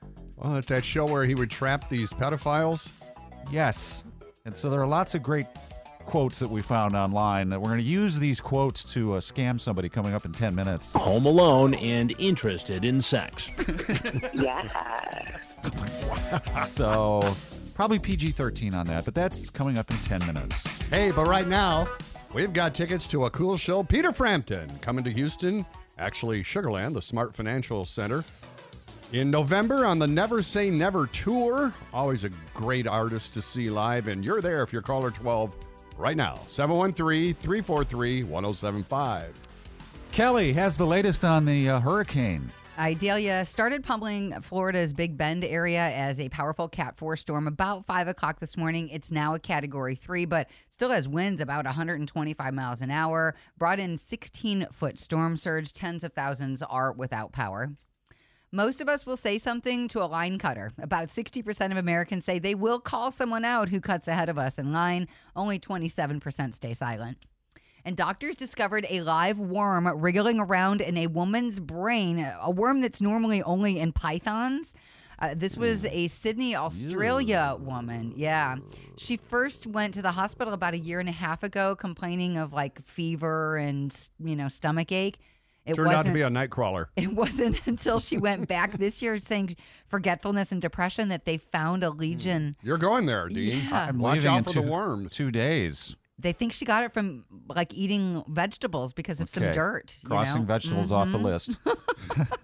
[0.40, 2.88] Well, it's that show where he would trap these pedophiles.
[3.52, 4.04] Yes.
[4.46, 5.46] And so there are lots of great
[6.06, 9.60] quotes that we found online that we're going to use these quotes to uh, scam
[9.60, 10.92] somebody coming up in 10 minutes.
[10.94, 13.48] Home alone and interested in sex.
[14.34, 15.38] yeah.
[16.66, 17.34] so
[17.74, 20.66] probably PG 13 on that, but that's coming up in 10 minutes.
[20.84, 21.86] Hey, but right now,
[22.32, 23.82] we've got tickets to a cool show.
[23.82, 25.66] Peter Frampton coming to Houston,
[25.98, 28.24] actually Sugarland, the Smart Financial Center.
[29.12, 31.74] In November on the Never Say Never tour.
[31.92, 35.52] Always a great artist to see live, and you're there if you're caller 12
[35.96, 36.38] right now.
[36.46, 39.34] 713 343 1075.
[40.12, 42.52] Kelly has the latest on the uh, hurricane.
[42.78, 48.06] Idalia started pummeling Florida's Big Bend area as a powerful Cat 4 storm about 5
[48.06, 48.88] o'clock this morning.
[48.90, 53.80] It's now a Category 3, but still has winds about 125 miles an hour, brought
[53.80, 55.72] in 16 foot storm surge.
[55.72, 57.72] Tens of thousands are without power.
[58.52, 60.72] Most of us will say something to a line cutter.
[60.82, 64.58] About 60% of Americans say they will call someone out who cuts ahead of us
[64.58, 65.06] in line.
[65.36, 67.18] Only 27% stay silent.
[67.84, 73.00] And doctors discovered a live worm wriggling around in a woman's brain, a worm that's
[73.00, 74.74] normally only in pythons.
[75.20, 78.12] Uh, this was a Sydney, Australia woman.
[78.16, 78.56] Yeah.
[78.96, 82.52] She first went to the hospital about a year and a half ago complaining of
[82.52, 85.18] like fever and, you know, stomach ache.
[85.70, 86.90] It Turned out to be a night crawler.
[86.96, 89.56] it wasn't until she went back this year saying
[89.88, 92.56] forgetfulness and depression that they found a legion.
[92.62, 93.62] You're going there, Dean.
[93.68, 93.86] Yeah.
[93.88, 95.12] I'm Watch leaving out for two, the worms.
[95.12, 95.96] Two days.
[96.18, 99.52] They think she got it from like eating vegetables because of some Okay.
[99.54, 99.96] dirt.
[100.02, 100.46] you Crossing know?
[100.46, 101.22] vegetables off the Mhm.
[101.22, 101.58] list.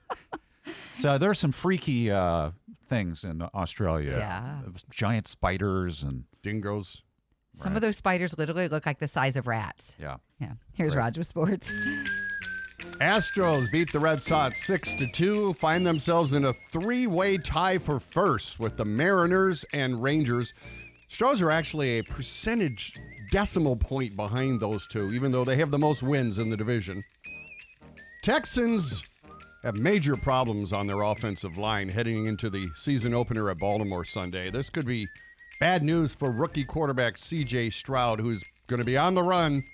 [0.95, 2.53] so there's some freaky uh,
[2.89, 4.17] things in Australia.
[4.19, 4.61] Yeah.
[4.91, 7.03] Giant spiders and dingoes.
[7.53, 9.97] Some of those spiders literally look like the size of rats.
[9.99, 10.17] Yeah.
[10.39, 10.53] Yeah.
[10.75, 11.05] Here's Right.
[11.05, 11.73] Roger with Sports.
[13.01, 18.01] Astros beat the Red Sox 6 to 2, find themselves in a three-way tie for
[18.01, 20.55] first with the Mariners and Rangers.
[21.09, 22.99] Stros are actually a percentage
[23.31, 27.05] decimal point behind those two, even though they have the most wins in the division.
[28.23, 29.03] Texans
[29.63, 34.51] have major problems on their offensive line heading into the season opener at Baltimore Sunday.
[34.51, 35.07] This could be
[35.61, 39.65] bad news for rookie quarterback CJ Stroud, who's going to be on the run.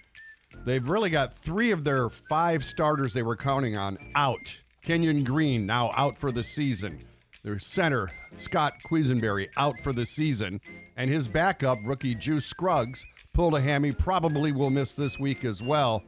[0.64, 4.56] They've really got three of their five starters they were counting on out.
[4.82, 6.98] Kenyon Green now out for the season.
[7.42, 10.60] Their center, Scott Quessenberry, out for the season.
[10.96, 15.62] And his backup, rookie Juice Scruggs, pulled a hammy, probably will miss this week as
[15.62, 16.04] well.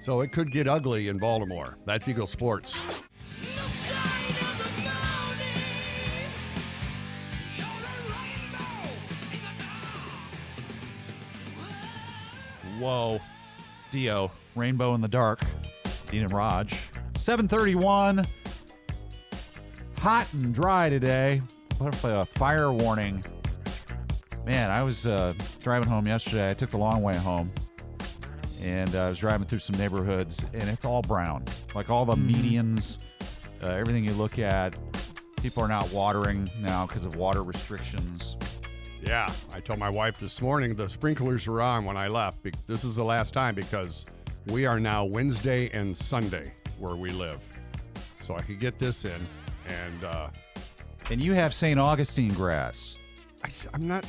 [0.00, 1.78] So it could get ugly in Baltimore.
[1.86, 2.76] That's Eagle Sports.
[12.78, 13.20] Whoa.
[13.92, 15.42] Dio, Rainbow in the Dark.
[16.10, 16.70] Dean and Rog.
[17.14, 18.26] 731.
[19.98, 21.42] Hot and dry today.
[21.78, 23.22] Put up a fire warning.
[24.46, 26.50] Man, I was uh, driving home yesterday.
[26.50, 27.52] I took the long way home.
[28.62, 31.44] And uh, I was driving through some neighborhoods, and it's all brown.
[31.74, 32.96] Like all the medians,
[33.62, 34.74] uh, everything you look at.
[35.42, 38.36] People are not watering now because of water restrictions.
[39.04, 42.38] Yeah, I told my wife this morning the sprinklers were on when I left.
[42.68, 44.06] This is the last time because
[44.46, 47.40] we are now Wednesday and Sunday where we live.
[48.22, 49.20] So I could get this in.
[49.66, 50.30] And uh,
[51.10, 51.80] And you have St.
[51.80, 52.96] Augustine grass.
[53.44, 54.04] I, I'm not.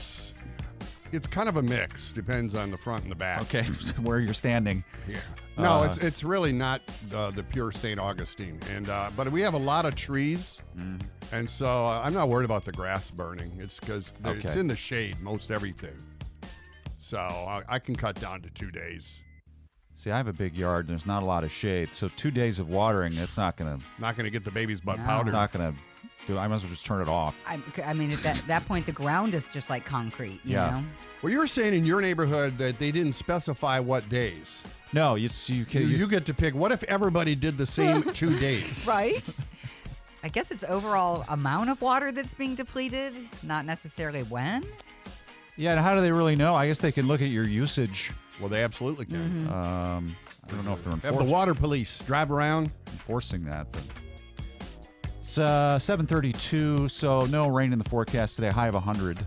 [1.14, 2.12] It's kind of a mix.
[2.12, 3.42] Depends on the front and the back.
[3.44, 3.64] Okay,
[4.02, 4.84] where you're standing.
[5.08, 5.18] Yeah.
[5.58, 6.82] No, Uh, it's it's really not
[7.14, 8.00] uh, the pure St.
[8.00, 11.00] Augustine, and uh, but we have a lot of trees, Mm.
[11.32, 13.52] and so uh, I'm not worried about the grass burning.
[13.60, 15.96] It's because it's in the shade most everything.
[16.98, 19.20] So I, I can cut down to two days.
[19.96, 20.86] See, I have a big yard.
[20.86, 23.80] and There's not a lot of shade, so two days of watering, it's not gonna.
[24.00, 25.06] Not going to get the baby's butt No.
[25.06, 25.32] powdered.
[25.34, 25.74] Not gonna
[26.28, 26.38] do.
[26.38, 27.36] I might as well just turn it off.
[27.48, 30.70] I, I mean, at that, that point, the ground is just like concrete, you Yeah.
[30.72, 30.84] know?
[31.22, 34.64] Well, you were saying in your neighborhood that they didn't specify what days.
[34.94, 35.90] No, you you You, can.
[35.90, 36.54] you get to pick.
[36.54, 38.86] What if everybody did the same two days?
[38.88, 39.38] Right?
[40.24, 44.66] I guess it's overall amount of water that's being depleted, not necessarily when.
[45.58, 46.56] yeah, and how do they really know?
[46.56, 48.12] I guess they can look at your usage.
[48.40, 49.48] Well, they absolutely can.
[49.50, 50.16] Um,
[50.48, 52.72] I don't know if they're Have the water police drive around.
[52.92, 53.82] enforcing that, but
[55.20, 56.90] it's uh, 7:32.
[56.90, 58.50] So no rain in the forecast today.
[58.50, 59.20] High of 100.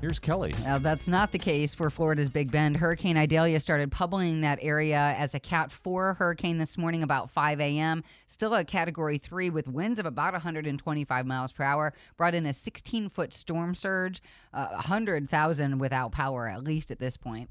[0.00, 0.54] Here's Kelly.
[0.62, 2.76] Now, that's not the case for Florida's Big Bend.
[2.76, 7.60] Hurricane Idalia started pummeling that area as a Cat 4 hurricane this morning about 5
[7.60, 8.04] a.m.
[8.28, 11.92] Still a Category 3 with winds of about 125 miles per hour.
[12.16, 14.22] Brought in a 16 foot storm surge,
[14.54, 17.50] uh, 100,000 without power, at least at this point.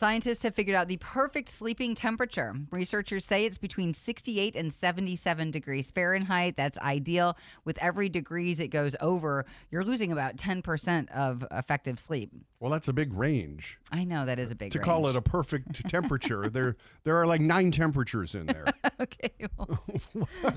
[0.00, 2.54] Scientists have figured out the perfect sleeping temperature.
[2.70, 6.56] Researchers say it's between 68 and 77 degrees Fahrenheit.
[6.56, 7.36] That's ideal.
[7.66, 12.32] With every degrees it goes over, you're losing about 10% of effective sleep.
[12.60, 13.78] Well, that's a big range.
[13.90, 14.72] I know that is a big range.
[14.74, 14.84] to range.
[14.84, 18.66] call it a perfect temperature, there there are like nine temperatures in there.
[19.00, 19.30] okay.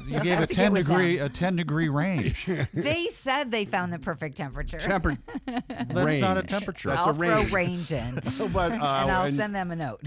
[0.07, 1.25] You gave a have to get 10 degree them.
[1.25, 2.45] a 10 degree range.
[2.73, 4.77] They said they found the perfect temperature.
[4.77, 6.49] Temper- That's not a range.
[6.49, 6.89] temperature.
[6.89, 7.49] That's I'll a range.
[7.49, 8.15] throw range in,
[8.51, 10.01] But, uh, and I'll and- send them a note.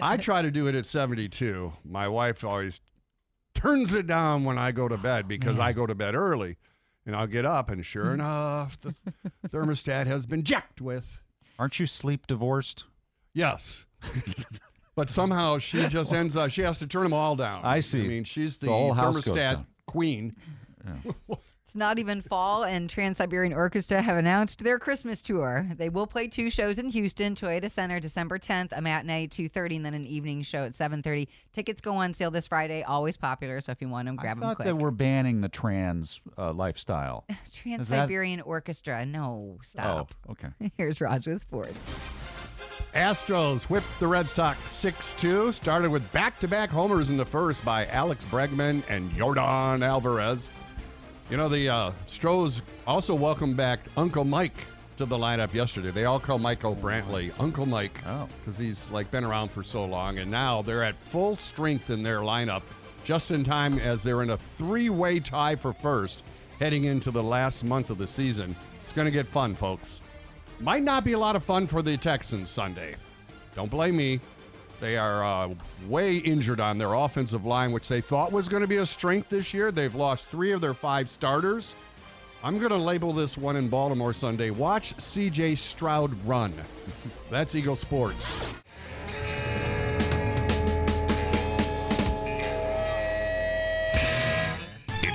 [0.00, 1.72] I try to do it at 72.
[1.84, 2.80] My wife always
[3.54, 6.56] turns it down when I go to bed because I go to bed early.
[7.04, 8.92] And I'll get up, and sure enough, the
[9.48, 11.20] thermostat has been jacked with.
[11.58, 12.84] Aren't you sleep divorced?
[13.32, 13.86] Yes.
[14.96, 17.64] but somehow she just ends up, she has to turn them all down.
[17.64, 18.04] I see.
[18.04, 20.32] I mean, she's the, The thermostat queen.
[21.28, 21.38] It's
[21.76, 25.66] not even fall, and Trans Siberian Orchestra have announced their Christmas tour.
[25.76, 29.86] They will play two shows in Houston, Toyota Center, December 10th, a matinee 2:30, and
[29.86, 31.28] then an evening show at 7:30.
[31.52, 32.82] Tickets go on sale this Friday.
[32.82, 34.66] Always popular, so if you want them, grab I them thought quick.
[34.66, 37.24] that we're banning the trans uh, lifestyle.
[37.52, 39.04] Trans Is that- Siberian Orchestra.
[39.06, 40.14] No, stop.
[40.28, 40.48] Oh, okay.
[40.76, 41.78] Here's Rog with sports.
[42.94, 45.52] Astros whipped the Red Sox 6 2.
[45.52, 50.48] Started with back to back homers in the first by Alex Bregman and Yordan Alvarez.
[51.28, 54.56] You know, the uh, Stros also welcomed back Uncle Mike
[54.96, 55.90] to the lineup yesterday.
[55.90, 57.98] They all call Michael Brantley Uncle Mike
[58.38, 60.18] because he's like been around for so long.
[60.20, 62.62] And now they're at full strength in their lineup
[63.04, 66.22] just in time as they're in a three way tie for first
[66.60, 68.54] heading into the last month of the season.
[68.82, 70.00] It's going to get fun, folks.
[70.60, 72.94] Might not be a lot of fun for the Texans Sunday.
[73.54, 74.20] Don't blame me.
[74.80, 75.54] They are uh,
[75.88, 79.28] way injured on their offensive line, which they thought was going to be a strength
[79.28, 79.72] this year.
[79.72, 81.74] They've lost three of their five starters.
[82.44, 84.50] I'm going to label this one in Baltimore Sunday.
[84.50, 86.52] Watch CJ Stroud run.
[87.30, 88.54] That's Eagle Sports.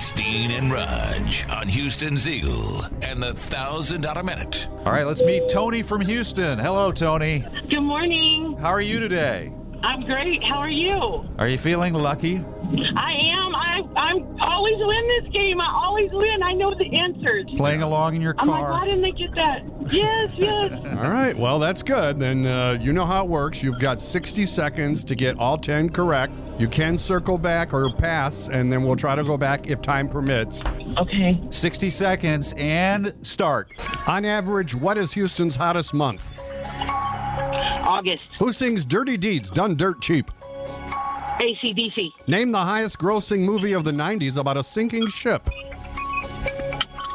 [0.02, 4.66] It's Dean and Rog on Houston's Eagle and the Thousand Dollar Minute.
[4.84, 6.58] All right, let's meet Tony from Houston.
[6.58, 7.46] Hello, Tony.
[7.70, 8.56] Good morning.
[8.58, 9.52] How are you today?
[9.84, 10.42] I'm great.
[10.42, 11.24] How are you?
[11.38, 12.38] Are you feeling lucky?
[12.38, 13.54] I am.
[13.54, 15.60] I I'm always win this game.
[15.60, 16.42] I always win.
[16.42, 17.46] I know the answers.
[17.56, 18.72] Playing along in your I'm like, car?
[18.72, 19.62] why didn't they get that?
[19.92, 20.72] Yes, yes.
[20.96, 22.18] All right, well, that's good.
[22.18, 23.62] Then uh, you know how it works.
[23.62, 26.32] You've got 60 seconds to get all 10 correct.
[26.62, 30.08] You can circle back or pass, and then we'll try to go back if time
[30.08, 30.64] permits.
[30.96, 31.36] Okay.
[31.50, 33.72] 60 seconds and start.
[34.06, 36.22] On average, what is Houston's hottest month?
[37.82, 38.22] August.
[38.38, 40.30] Who sings Dirty Deeds Done Dirt Cheap?
[41.40, 42.12] ACDC.
[42.28, 45.42] Name the highest grossing movie of the 90s about a sinking ship.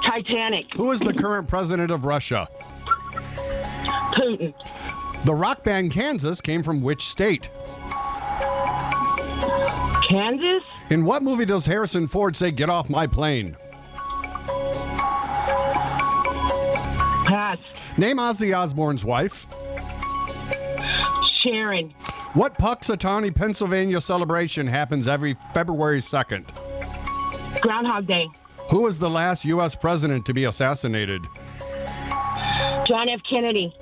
[0.04, 0.74] Titanic.
[0.74, 2.50] Who is the current president of Russia?
[4.12, 4.54] Putin.
[5.24, 7.48] The rock band Kansas came from which state?
[10.08, 10.64] Kansas.
[10.90, 13.56] In what movie does Harrison Ford say, Get off my plane?
[17.26, 17.58] Pass.
[17.98, 19.48] Name Ozzy Osbourne's wife.
[21.44, 21.90] Sharon.
[22.34, 26.46] What Punxsutawney, Pennsylvania celebration happens every February 2nd?
[27.62, 28.28] Groundhog Day.
[28.70, 29.76] Who was the last U.S.
[29.76, 31.22] president to be assassinated?
[32.86, 33.22] John F.
[33.30, 33.76] Kennedy.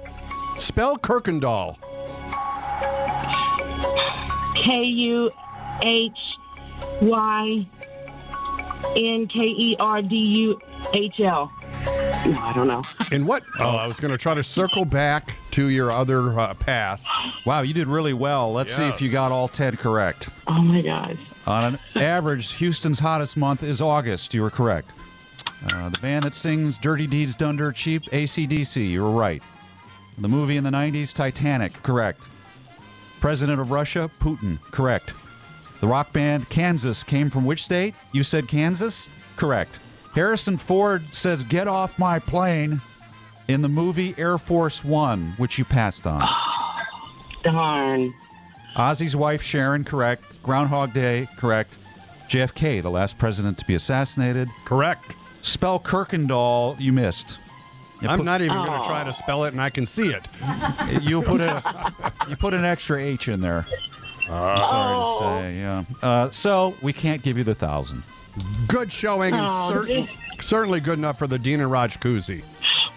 [0.57, 1.77] Spell Kuykendahl.
[4.55, 5.29] K U
[5.81, 6.37] H
[7.01, 7.65] Y
[8.95, 10.59] N K E R D U
[10.93, 11.51] H L.
[12.25, 12.81] No, I don't know.
[13.11, 13.43] In what?
[13.59, 17.07] Oh, I was going to try to circle back to your other uh, pass.
[17.45, 18.51] Wow, you did really well.
[18.51, 20.29] Let's see if you got all 10 correct.
[20.47, 21.17] Oh my God.
[21.45, 24.33] On an average, Houston's hottest month is August.
[24.33, 24.91] You were correct.
[25.71, 28.89] Uh, the band that sings Dirty Deeds Done Dirt Cheap, ACDC.
[28.89, 29.43] You were right.
[30.17, 31.81] The movie in the 90s, Titanic.
[31.83, 32.27] Correct.
[33.19, 34.59] President of Russia, Putin.
[34.71, 35.13] Correct.
[35.85, 37.93] The rock band Kansas came from which state?
[38.11, 39.07] You said Kansas?
[39.35, 39.77] Correct.
[40.15, 42.81] Harrison Ford says, Get off my plane
[43.47, 46.27] in the movie Air Force One, which you passed on.
[47.43, 48.15] Darn.
[48.75, 50.23] Ozzy's wife, Sharon, correct.
[50.41, 51.77] Groundhog Day, correct.
[52.29, 54.49] JFK, the last president to be assassinated.
[54.65, 55.15] Correct.
[55.43, 57.37] Spell Kuykendahl, you missed.
[58.01, 60.07] You I'm put- not even going to try to spell it, and I can see
[60.09, 60.27] it.
[61.03, 61.93] You put a
[62.27, 63.67] you put an extra H in there.
[64.29, 65.83] I'm sorry to say, yeah.
[66.01, 68.03] Uh, so we can't give you the thousand.
[68.67, 70.07] Good showing, and Oh, certain,
[70.41, 72.43] certainly good enough for the Dean and Rog koozie.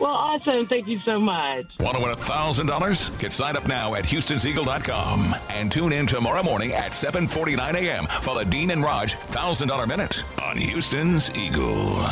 [0.01, 0.64] Well, awesome.
[0.66, 1.66] Thank you so much.
[1.81, 3.18] Want to win a $1,000?
[3.20, 8.07] Get signed up now at Houston'sEagle.com and tune in tomorrow morning at 7.49 a.m.
[8.07, 12.05] for the Dean and Rog $1,000 Minute on Houston's Eagle.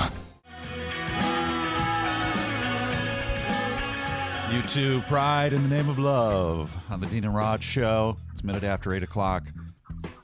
[4.51, 8.17] U2, Pride in the Name of Love on the Dean and Rog Show.
[8.47, 9.43] Minute after 8 o'clock.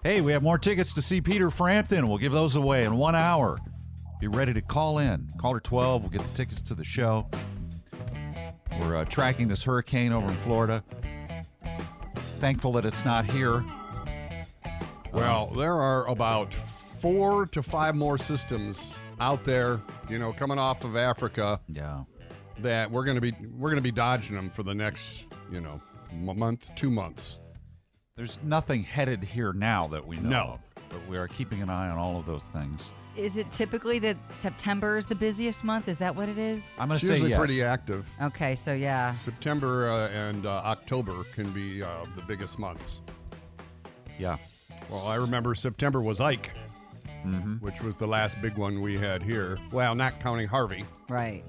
[0.04, 2.08] Hey, we have more tickets to see Peter Frampton.
[2.08, 3.58] We'll give those away in one hour.
[4.20, 5.32] Be ready to call in.
[5.40, 6.02] Caller 12.
[6.02, 7.28] We'll get the tickets to the show.
[8.80, 10.84] We're uh, tracking this hurricane over in Florida.
[12.38, 13.64] Thankful that it's not here.
[15.12, 20.84] Well, there are about four to five more systems out there, you know, coming off
[20.84, 21.60] of Africa.
[21.66, 22.04] Yeah.
[22.60, 25.80] That we're gonna be we're gonna be dodging them for the next, you know,
[26.12, 27.40] month, two months.
[28.16, 30.38] There's nothing headed here now that we know No.
[30.54, 30.60] of,
[30.90, 32.92] but we are keeping an eye on all of those things.
[33.16, 35.88] Is it typically that September is the busiest month?
[35.88, 36.76] Is that what it is?
[36.78, 37.38] I'm going to say usually yes.
[37.38, 38.06] pretty active.
[38.22, 39.14] Okay, so yeah.
[39.16, 43.00] September uh, and uh, October can be uh, the biggest months.
[44.18, 44.36] Yeah.
[44.90, 46.50] Well, I remember September was Ike,
[47.26, 47.64] Mm-hmm.
[47.64, 49.56] which was the last big one we had here.
[49.70, 50.84] Well, not counting Harvey.
[51.08, 51.44] Right.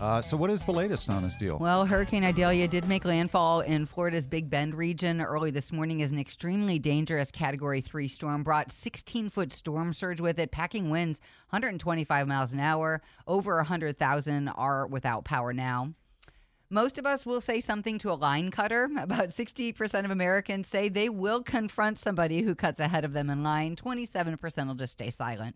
[0.00, 1.56] Uh, so, what is the latest on this deal?
[1.58, 6.10] Well, Hurricane Idalia did make landfall in Florida's Big Bend region early this morning as
[6.10, 8.42] an extremely dangerous Category 3 storm.
[8.42, 11.20] Brought 16 foot storm surge with it, packing winds
[11.50, 13.02] 125 miles an hour.
[13.26, 15.94] Over 100,000 are without power now.
[16.70, 18.90] Most of us will say something to a line cutter.
[18.98, 23.44] About 60% of Americans say they will confront somebody who cuts ahead of them in
[23.44, 23.76] line.
[23.76, 25.54] 27% will just stay silent.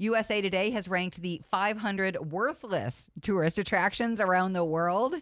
[0.00, 5.14] USA Today has ranked the 500 worthless tourist attractions around the world.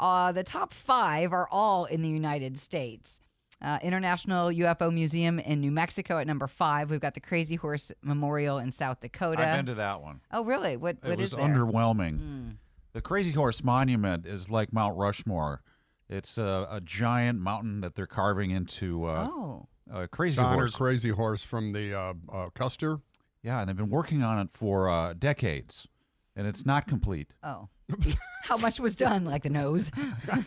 [0.00, 3.20] Uh, the top five are all in the United States.
[3.60, 6.90] Uh, International UFO Museum in New Mexico at number five.
[6.90, 9.46] We've got the Crazy Horse Memorial in South Dakota.
[9.46, 10.20] I've been to that one.
[10.32, 10.76] Oh, really?
[10.76, 10.96] What?
[11.04, 11.46] It what was is there?
[11.46, 12.18] underwhelming.
[12.18, 12.48] Hmm.
[12.94, 15.62] The Crazy Horse Monument is like Mount Rushmore.
[16.08, 19.68] It's a, a giant mountain that they're carving into uh, Oh.
[19.92, 20.74] a Crazy Donner Horse.
[20.74, 22.98] Crazy Horse from the uh, uh, Custer.
[23.42, 25.88] Yeah, and they've been working on it for uh, decades,
[26.36, 27.34] and it's not complete.
[27.42, 27.68] Oh.
[28.44, 29.24] How much was done?
[29.24, 29.90] Like the nose?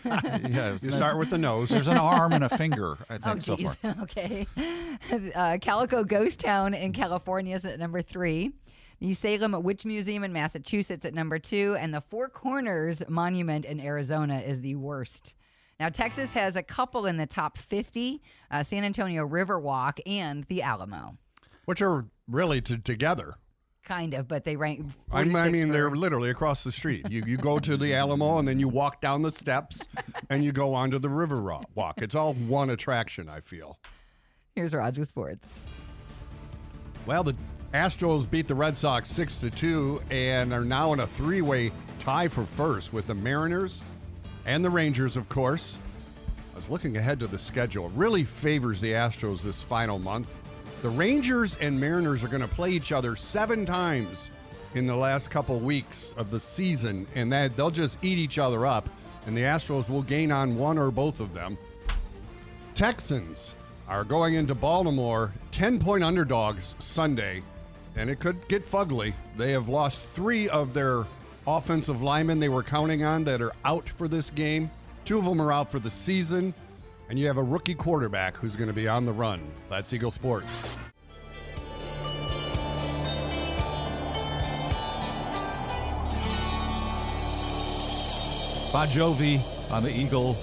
[0.06, 1.70] Yeah, You start with the nose.
[1.70, 3.96] There's an arm and a finger, I Oh, think, so far.
[4.02, 4.48] okay.
[5.36, 8.52] Uh, Calico Ghost Town in California is at number three.
[9.00, 11.76] The Salem Witch Museum in Massachusetts at number two.
[11.80, 15.36] And the Four Corners Monument in Arizona is the worst.
[15.80, 18.22] Now, Texas has a couple in the top 50
[18.52, 21.18] uh, San Antonio Riverwalk and the Alamo.
[21.66, 23.36] Which are really to, together.
[23.84, 24.88] Kind of, but they rank.
[25.12, 27.06] I mean, I mean for- they're literally across the street.
[27.10, 29.88] You you go to the Alamo and then you walk down the steps
[30.32, 31.40] and you go onto the river
[31.76, 32.02] walk.
[32.02, 33.30] It's all one attraction.
[33.30, 33.78] I feel.
[34.56, 35.54] Here's Roger Sports.
[37.06, 37.36] Well, the
[37.74, 42.28] Astros beat the Red Sox six to two and are now in a three-way tie
[42.28, 43.84] for first with the Mariners
[44.46, 45.78] and the Rangers, of course.
[46.54, 47.88] I was looking ahead to the schedule.
[47.88, 50.40] It really favors the Astros this final month.
[50.82, 54.30] The Rangers and Mariners are going to play each other seven times
[54.76, 58.66] in the last couple weeks of the season, and that they'll just eat each other
[58.66, 58.90] up,
[59.26, 61.58] and the Astros will gain on one or both of them.
[62.76, 63.56] Texans
[63.88, 67.42] are going into Baltimore 10 point underdogs Sunday,
[67.96, 69.14] and it could get fugly.
[69.38, 71.06] They have lost three of their
[71.48, 74.70] offensive linemen they were counting on that are out for this game.
[75.06, 76.54] Two of them are out for the season,
[77.10, 79.42] and you have a rookie quarterback who's going to be on the run.
[79.70, 80.68] That's Eagle Sports.
[88.72, 89.42] Bon Jovi
[89.72, 90.38] on the Eagle.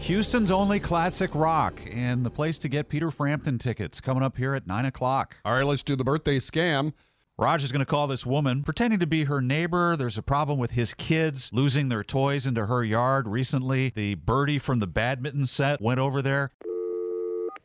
[0.00, 4.54] Houston's only classic rock, and the place to get Peter Frampton tickets coming up here
[4.54, 5.36] at 9 o'clock.
[5.44, 6.92] All right, let's do the birthday scam.
[7.38, 9.96] Rog is going to call this woman pretending to be her neighbor.
[9.96, 13.88] There's a problem with his kids losing their toys into her yard recently.
[13.88, 16.50] The birdie from the badminton set went over there.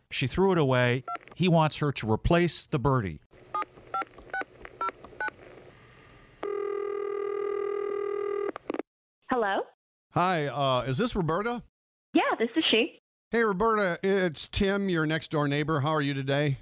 [0.09, 1.03] She threw it away.
[1.36, 3.20] He wants her to replace the birdie.
[9.30, 9.59] Hello?
[10.11, 11.61] Hi, uh, is this Roberta?
[12.13, 13.01] Yeah, this is she.
[13.32, 15.82] Hey, Roberta, it's Tim, your next door neighbor.
[15.82, 16.59] How are you today?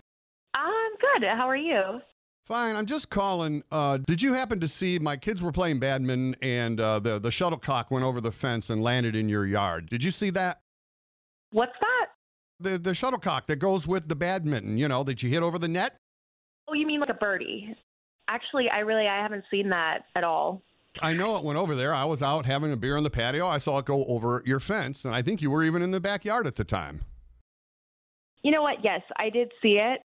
[0.56, 1.28] I'm good.
[1.30, 2.02] How are you?
[2.46, 2.76] Fine.
[2.76, 3.64] I'm just calling.
[3.72, 7.32] Uh, did you happen to see my kids were playing badminton and uh, the the
[7.32, 9.90] shuttlecock went over the fence and landed in your yard?
[9.90, 10.62] Did you see that?
[11.52, 12.08] What's that?
[12.60, 14.78] The the shuttlecock that goes with the badminton.
[14.78, 15.98] You know that you hit over the net.
[16.68, 17.76] Oh, you mean like a birdie?
[18.28, 20.62] Actually, I really I haven't seen that at all.
[21.02, 21.96] I know it went over there.
[21.96, 23.48] I was out having a beer on the patio.
[23.48, 26.00] I saw it go over your fence, and I think you were even in the
[26.00, 27.02] backyard at the time.
[28.44, 28.84] You know what?
[28.84, 30.02] Yes, I did see it.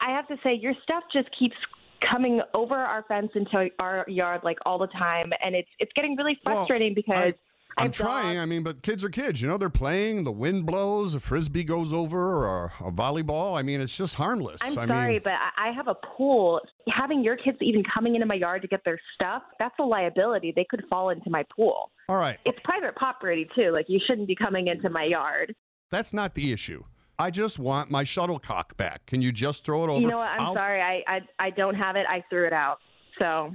[0.00, 1.56] I have to say your stuff just keeps
[2.00, 6.16] coming over our fence into our yard like all the time, and it's it's getting
[6.16, 7.34] really frustrating because.
[7.78, 8.36] I'm I've trying.
[8.36, 9.40] I mean, but kids are kids.
[9.40, 10.24] You know, they're playing.
[10.24, 13.56] The wind blows, a frisbee goes over, or a volleyball.
[13.56, 14.60] I mean, it's just harmless.
[14.62, 16.60] I'm I sorry, mean, but I I have a pool.
[16.88, 20.52] Having your kids even coming into my yard to get their stuff, that's a liability.
[20.54, 21.92] They could fall into my pool.
[22.08, 23.70] all right, It's private property, too.
[23.70, 25.54] Like, you shouldn't be coming into my yard.
[25.92, 26.82] that's not the issue.
[27.20, 29.04] I just want my shuttlecock back.
[29.04, 30.00] Can you just throw it over?
[30.00, 30.30] You know what?
[30.30, 30.80] I'm I'll- sorry.
[30.80, 32.06] I, I, I don't have it.
[32.08, 32.78] I threw it out.
[33.20, 33.54] So,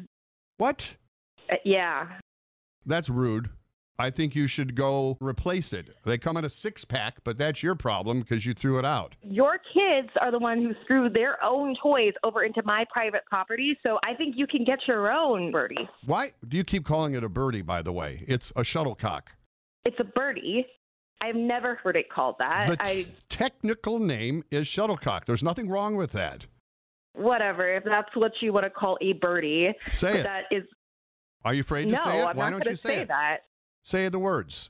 [0.57, 0.95] What?
[1.51, 2.07] uh, yeah.
[2.85, 3.49] That's rude.
[3.97, 5.95] I think you should go replace it.
[6.03, 9.15] They come in a six pack, but that's your problem because you threw it out.
[9.23, 13.75] Your kids are the one who threw their own toys over into my private property.
[13.87, 15.89] So, I think you can get your own birdie.
[16.05, 18.23] Why do you keep calling it a birdie, by the way?
[18.27, 19.31] It's a shuttlecock.
[19.85, 20.67] It's a birdie.
[21.21, 22.67] I've never heard it called that.
[22.67, 25.25] The I t- technical name is shuttlecock.
[25.25, 26.45] There's nothing wrong with that.
[27.13, 29.71] whatever if that's what you want to call a birdie.
[29.91, 30.23] Say it.
[30.23, 30.63] That is
[31.43, 32.03] Are you afraid to no.
[32.03, 32.25] say it?
[32.25, 33.07] I'm Why not don't you to say, say it?
[33.07, 33.37] that.
[33.83, 34.69] Say the words.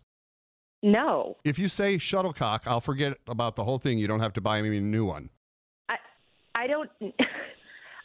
[0.84, 1.38] No.
[1.44, 3.98] If you say shuttlecock, I'll forget about the whole thing.
[3.98, 5.30] You don't have to buy me a new one.
[5.90, 5.96] I
[6.54, 6.90] I don't.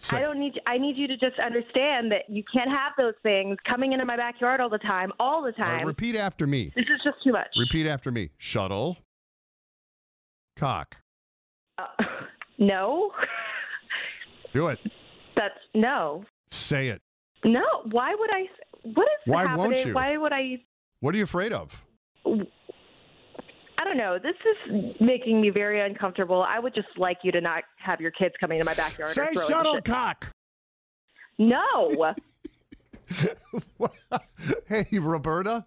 [0.03, 0.59] Say- I don't need.
[0.67, 4.17] I need you to just understand that you can't have those things coming into my
[4.17, 5.87] backyard all the time, all the All right, time.
[5.87, 6.73] repeat after me.
[6.75, 7.49] this is just too much.
[7.59, 8.31] Repeat after me.
[8.39, 8.97] Shuttle.
[10.57, 10.97] Cock.
[11.79, 11.85] Uh,
[12.59, 13.11] no,
[14.55, 14.79] Do it.
[15.37, 17.01] that's no, Say it.
[17.45, 17.65] no.
[17.91, 18.43] Why would I?
[18.83, 19.59] What is Why happening?
[19.73, 19.93] won't you?
[19.95, 20.63] Why would I?
[21.01, 21.83] What are you afraid of?
[23.81, 24.19] I don't know.
[24.23, 26.45] This is making me very uncomfortable.
[26.47, 29.11] I would just like you to not have your kids coming to my backyard.
[29.11, 30.31] Say shuttlecock.
[31.39, 32.15] No.
[34.69, 35.65] hey, Roberta.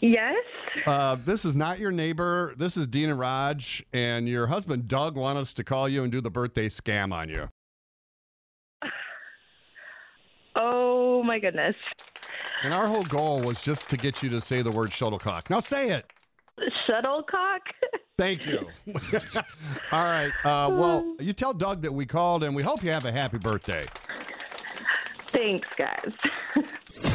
[0.00, 0.42] yes.
[0.86, 2.54] Uh, this is not your neighbor.
[2.56, 3.60] This is Dean and Rog,
[3.92, 7.28] and your husband Doug want us to call you and do the birthday scam on
[7.28, 7.48] you.
[10.54, 11.74] Oh my goodness.
[12.62, 15.48] And our whole goal was just to get you to say the word shuttlecock.
[15.48, 16.12] Now say it.
[16.86, 17.60] Shuttlecock.
[18.18, 18.68] Thank you.
[19.92, 20.32] All right.
[20.44, 23.38] Uh, well, you tell Doug that we called, and we hope you have a happy
[23.38, 23.84] birthday.
[25.32, 26.14] Thanks, guys.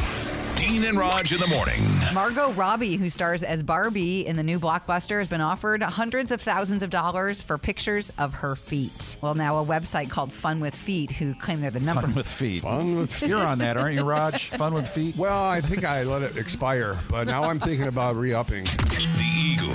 [0.68, 1.82] Dean and Rog in the morning.
[2.14, 6.42] Margot Robbie, who stars as Barbie in the new blockbuster, has been offered hundreds of
[6.42, 9.16] thousands of dollars for pictures of her feet.
[9.22, 12.02] Well, now a website called Fun with Feet, who claim they're the number.
[12.02, 12.64] Fun with feet.
[12.64, 14.34] Fun with You're on that, aren't you, Rog?
[14.38, 15.16] Fun with feet.
[15.16, 18.66] Well, I think I let it expire, but now I'm thinking about re upping.
[18.66, 19.72] The Eagle,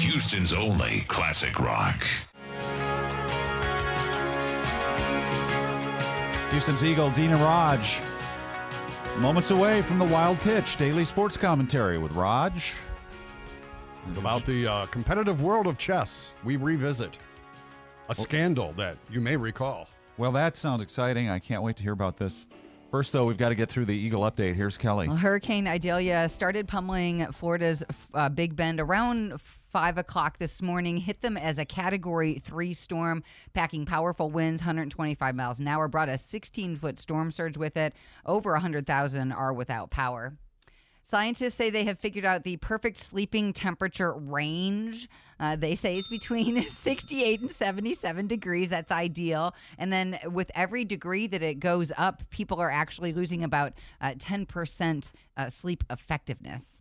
[0.00, 2.04] Houston's only classic rock.
[6.50, 7.80] Houston's Eagle, Dina Rog.
[9.20, 10.76] Moments away from the wild pitch.
[10.76, 12.52] Daily sports commentary with Rog.
[14.18, 17.18] About the uh, competitive world of chess, we revisit
[18.10, 19.88] a scandal that you may recall.
[20.18, 21.30] Well, that sounds exciting.
[21.30, 22.46] I can't wait to hear about this.
[22.90, 24.54] First, though, we've got to get through the Eagle update.
[24.54, 25.08] Here's Kelly.
[25.08, 29.40] Well, Hurricane Idalia started pummeling Florida's uh, Big Bend around
[29.76, 33.22] 5 o'clock this morning, hit them as a Category 3 storm,
[33.52, 37.92] packing powerful winds, 125 miles an hour, brought a 16 foot storm surge with it.
[38.24, 40.32] Over 100,000 are without power.
[41.02, 45.10] Scientists say they have figured out the perfect sleeping temperature range.
[45.38, 48.70] Uh, they say it's between 68 and 77 degrees.
[48.70, 49.54] That's ideal.
[49.76, 54.12] And then with every degree that it goes up, people are actually losing about uh,
[54.12, 56.75] 10% uh, sleep effectiveness.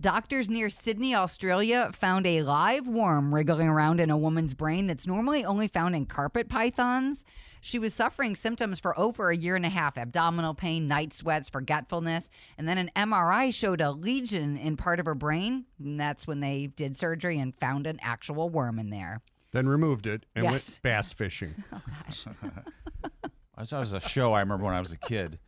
[0.00, 5.08] Doctors near Sydney, Australia found a live worm wriggling around in a woman's brain that's
[5.08, 7.24] normally only found in carpet pythons.
[7.60, 11.50] She was suffering symptoms for over a year and a half abdominal pain, night sweats,
[11.50, 12.30] forgetfulness.
[12.56, 15.64] And then an MRI showed a lesion in part of her brain.
[15.80, 19.20] And that's when they did surgery and found an actual worm in there.
[19.50, 20.52] Then removed it and Yes.
[20.52, 21.64] went bass fishing.
[21.72, 21.82] Oh,
[23.56, 25.40] I saw it was a show I remember when I was a kid.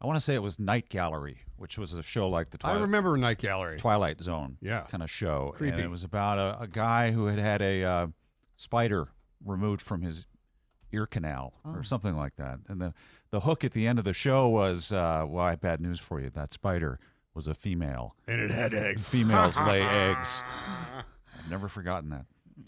[0.00, 2.78] I want to say it was Night Gallery, which was a show like the Twilight.
[2.78, 3.78] I remember Night Gallery.
[3.78, 4.86] Twilight Zone Yeah.
[4.90, 5.52] kind of show.
[5.56, 5.74] Creepy.
[5.74, 8.06] And it was about a, a guy who had had a uh,
[8.56, 9.08] spider
[9.44, 10.26] removed from his
[10.92, 11.72] ear canal Oh.
[11.74, 12.60] or something like that.
[12.68, 12.94] And the,
[13.30, 16.00] the hook at the end of the show was, uh, well, I have bad news
[16.00, 16.30] for you.
[16.30, 16.98] That spider
[17.34, 18.16] was a female.
[18.26, 19.02] And it had eggs.
[19.06, 20.42] Females lay eggs.
[21.38, 22.24] I've never forgotten that.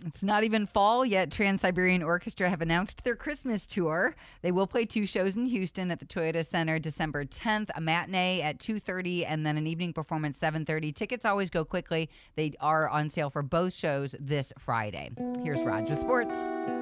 [0.06, 1.30] It's not even fall yet.
[1.30, 4.14] Trans Siberian Orchestra have announced their Christmas tour.
[4.42, 8.40] They will play two shows in Houston at the Toyota Center December 10th, a matinee
[8.42, 10.92] at 2:30 and then an evening performance 7:30.
[10.92, 12.10] Tickets always go quickly.
[12.36, 15.10] They are on sale for both shows this Friday.
[15.42, 16.81] Here's Rog with sports.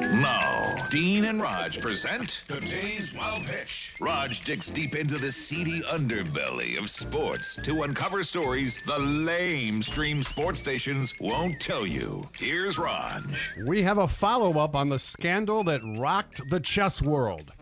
[0.00, 3.94] Now, Dean and Rog present today's Wild Pitch.
[4.00, 10.22] Rog digs deep into the seedy underbelly of sports to uncover stories the lame stream
[10.22, 12.26] sports stations won't tell you.
[12.34, 13.30] Here's Rog.
[13.66, 17.52] We have a follow up on the scandal that rocked the chess world.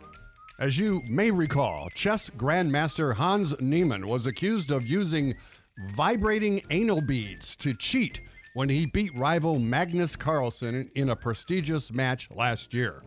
[0.61, 5.35] As you may recall, chess grandmaster Hans Niemann was accused of using
[5.91, 8.21] vibrating anal beads to cheat
[8.55, 13.03] when he beat rival Magnus Carlsen in a prestigious match last year.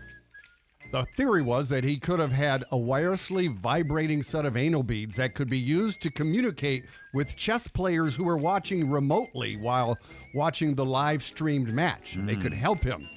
[0.91, 5.15] The theory was that he could have had a wirelessly vibrating set of anal beads
[5.15, 9.97] that could be used to communicate with chess players who were watching remotely while
[10.33, 12.17] watching the live streamed match.
[12.25, 12.41] They hmm.
[12.41, 13.07] could help him.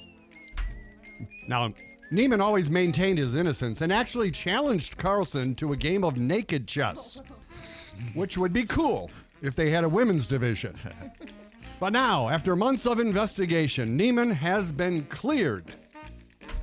[1.49, 1.73] Now,
[2.11, 7.19] Niemann always maintained his innocence and actually challenged Carlsen to a game of naked chess,
[8.13, 9.11] which would be cool
[9.41, 10.77] if they had a women's division.
[11.79, 15.73] But now, after months of investigation, Niemann has been cleared.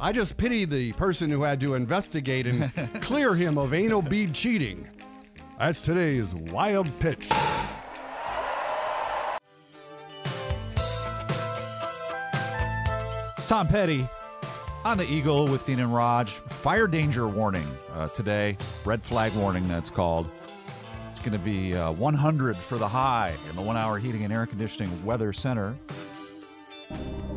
[0.00, 4.32] I just pity the person who had to investigate and clear him of anal bead
[4.34, 4.88] cheating.
[5.58, 7.28] That's today's wild pitch.
[13.36, 14.06] It's Tom Petty
[14.84, 16.28] on the Eagle with Dean and Rog.
[16.28, 18.56] Fire danger warning uh, today.
[18.84, 20.30] Red flag warning, that's called.
[21.12, 24.32] It's going to be uh, 100 for the high in the one hour heating and
[24.32, 25.74] air conditioning weather center.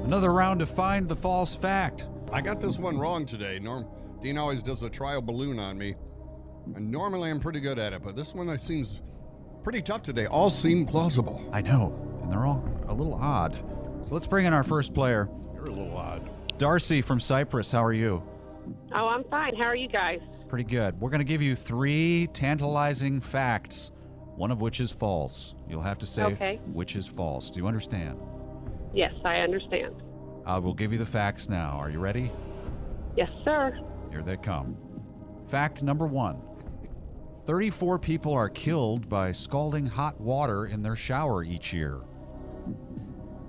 [0.05, 2.07] Another round to find the false fact.
[2.31, 3.59] I got this one wrong today.
[3.59, 3.85] Norm
[4.23, 5.93] Dean always does a trial balloon on me.
[6.73, 9.01] And normally I'm pretty good at it, but this one seems
[9.61, 10.25] pretty tough today.
[10.27, 11.45] All seem plausible.
[11.51, 13.57] I know, and they're all a little odd.
[14.07, 15.27] So let's bring in our first player.
[15.53, 16.29] You're a little odd.
[16.57, 18.23] Darcy from Cypress, how are you?
[18.93, 19.53] Oh, I'm fine.
[19.57, 20.21] How are you guys?
[20.55, 21.01] Pretty good.
[21.01, 23.91] We're going to give you three tantalizing facts,
[24.37, 25.53] one of which is false.
[25.67, 26.61] You'll have to say Okay.
[26.71, 27.51] which is false.
[27.51, 28.17] Do you understand?
[28.93, 29.95] Yes, I understand.
[30.45, 31.71] I will give you the facts now.
[31.71, 32.31] Are you ready?
[33.17, 33.77] Yes, sir.
[34.11, 34.77] Here they come.
[35.49, 36.41] Fact number one
[37.45, 41.99] 34 people are killed by scalding hot water in their shower each year.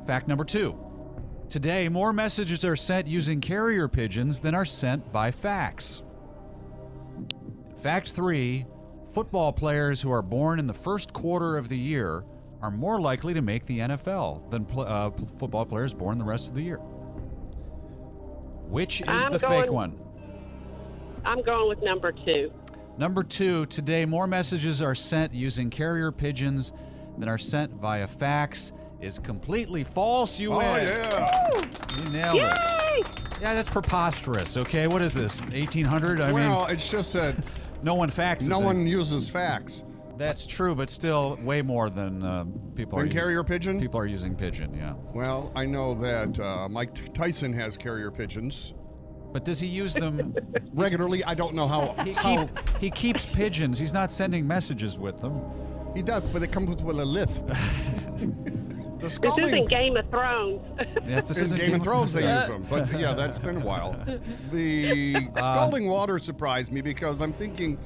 [0.09, 0.77] Fact number two
[1.49, 6.03] Today, more messages are sent using carrier pigeons than are sent by fax.
[7.77, 8.67] Fact three
[9.13, 12.25] football players who are born in the first quarter of the year
[12.63, 16.25] are more likely to make the NFL than pl- uh, p- football players born the
[16.25, 16.79] rest of the year.
[18.69, 19.99] Which is I'm the going- fake one?
[21.25, 22.51] I'm going with number two.
[22.99, 26.73] Number two, today more messages are sent using carrier pigeons
[27.19, 30.39] than are sent via fax is completely false.
[30.41, 30.87] You Oh, win.
[30.87, 31.65] yeah.
[31.99, 33.07] You nailed it.
[33.41, 34.57] Yeah, that's preposterous.
[34.57, 35.39] Okay, what is this?
[35.53, 36.21] 1800?
[36.23, 37.35] I well, mean, it's just that
[37.87, 38.49] no one faxes.
[38.49, 38.65] no it.
[38.65, 39.85] one uses fax.
[40.19, 43.81] That's true, but still way more than uh, people Than are carrier using, pigeon?
[43.81, 44.75] People are using pigeon.
[44.75, 44.95] Yeah.
[45.15, 48.75] Well, I know that uh, Mike Tyson has carrier pigeons.
[49.33, 50.35] But does he use them
[50.75, 51.23] regularly?
[51.25, 51.95] I don't know how.
[52.05, 53.79] He, how keep, he keeps pigeons.
[53.79, 55.41] He's not sending messages with them.
[55.95, 57.45] he does, but it comes with a lisp.
[59.15, 60.61] the This isn't Game of Thrones.
[61.07, 62.13] Yes, this in isn't Game, of Thrones.
[62.13, 63.93] They use them, but yeah, that's been a while.
[64.53, 67.79] The Uh, scalding water surprised me because I'm thinking,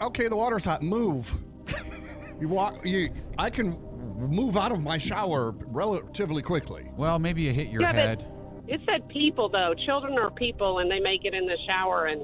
[0.00, 0.82] okay, the water's hot.
[0.82, 1.34] Move.
[2.40, 2.84] you walk.
[2.84, 3.10] You.
[3.38, 3.78] I can
[4.16, 6.90] move out of my shower relatively quickly.
[6.96, 8.26] Well, maybe you hit your Yeah, but- head.
[8.68, 9.74] it said people, though.
[9.86, 12.20] Children are people, and they may get in the shower and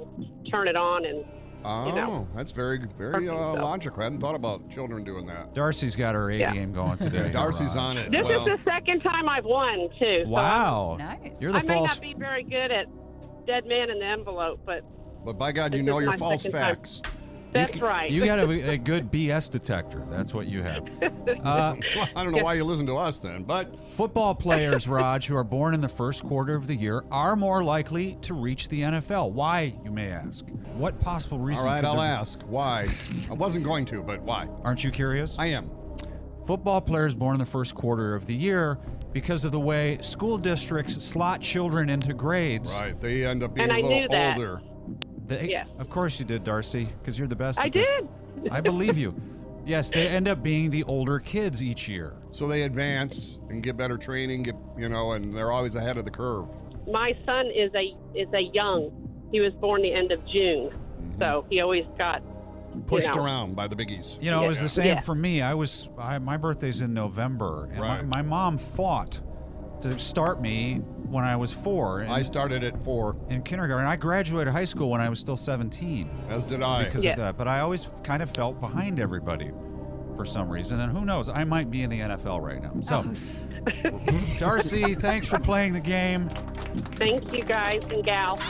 [0.51, 1.05] turn it on.
[1.07, 1.25] And
[1.65, 2.29] Oh, you know.
[2.35, 3.61] that's very, very uh, so.
[3.63, 4.01] logical.
[4.01, 5.55] I hadn't thought about children doing that.
[5.55, 6.53] Darcy's got her A Yeah.
[6.55, 7.31] game going today.
[7.31, 8.11] Darcy's on it.
[8.11, 10.23] this well, is the second time I've won, too.
[10.25, 10.97] so Wow.
[10.99, 11.41] Nice.
[11.41, 12.87] You're the I may not be very good at
[13.47, 14.85] dead man in the envelope, but
[15.25, 17.01] but by God, you know your false facts.
[17.01, 17.13] time.
[17.53, 17.73] Facts.
[17.73, 18.11] that's right.
[18.11, 20.05] You got a, a good BS detector.
[20.09, 20.87] That's what you have.
[21.45, 25.23] Uh, Well, I don't know why you listen to us then, but football players, Rog,
[25.25, 28.69] who are born in the first quarter of the year, are more likely to reach
[28.69, 29.31] the NFL.
[29.33, 30.47] Why, you may ask?
[30.75, 31.63] What possible reason?
[31.67, 32.89] all right, could I'll there ask why.
[33.31, 34.49] I wasn't going to, but why?
[34.65, 35.37] Aren't you curious?
[35.39, 35.71] I am.
[36.47, 38.79] Football players born in the first quarter of the year
[39.13, 42.75] because of the way school districts slot children into grades.
[42.75, 44.37] Right, they end up being And a I little knew that.
[44.37, 44.63] older.
[45.31, 45.69] They, Yes.
[45.79, 47.59] Of course you did, Darcy, because you're the best.
[47.59, 48.09] I did.
[48.51, 49.15] I believe you.
[49.67, 52.15] Yes, they end up being the older kids each year.
[52.33, 56.07] So they advance and get better training, get you know, and they're always ahead of
[56.07, 56.47] the curve.
[56.89, 58.91] My son is a is a young.
[59.31, 61.21] He was born the end of June, mm-hmm.
[61.21, 62.23] so he always got
[62.87, 63.23] Pushed know.
[63.23, 64.17] around by the biggies.
[64.23, 65.01] You know, it was the same Yeah.
[65.01, 65.43] for me.
[65.43, 68.03] I was I, my birthday's in November, and Right.
[68.03, 69.21] my, my mom fought
[69.83, 70.77] to start me
[71.09, 72.05] when I was four.
[72.09, 73.87] I started at four, in kindergarten.
[73.87, 76.85] I graduated high school when I was still 17 as did I.
[76.85, 77.13] because Yeah.
[77.13, 77.37] of that.
[77.37, 79.51] But I always kind of felt behind everybody
[80.17, 81.29] for some reason, and who knows?
[81.29, 82.75] I might be in the NFL right now.
[82.83, 84.01] So, oh.
[84.39, 86.29] Darcy, thanks for playing the game.
[86.97, 88.43] Thank you, guys and gals.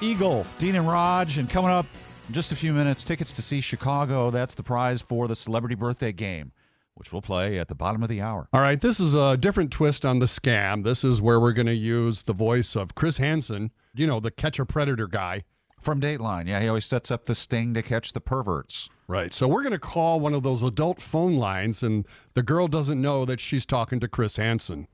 [0.00, 1.86] Eagle, Dean and Rog, and coming up
[2.28, 4.30] in just a few minutes, tickets to see Chicago.
[4.30, 6.52] That's the prize for the celebrity birthday game,
[6.94, 8.48] which we'll play at the bottom of the hour.
[8.52, 10.84] All right, this is a different twist on the scam.
[10.84, 14.30] This is where we're going to use the voice of Chris Hansen, you know, the
[14.30, 15.42] catch a predator guy.
[15.80, 16.48] From Dateline.
[16.48, 18.88] Yeah, he always sets up the sting to catch the perverts.
[19.06, 19.32] Right.
[19.32, 23.00] So we're going to call one of those adult phone lines, and the girl doesn't
[23.00, 24.88] know that she's talking to Chris Hansen.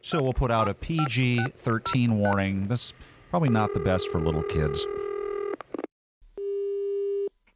[0.00, 2.66] So we'll put out a PG 13 warning.
[2.66, 2.94] This is
[3.34, 4.86] probably not the best for little kids.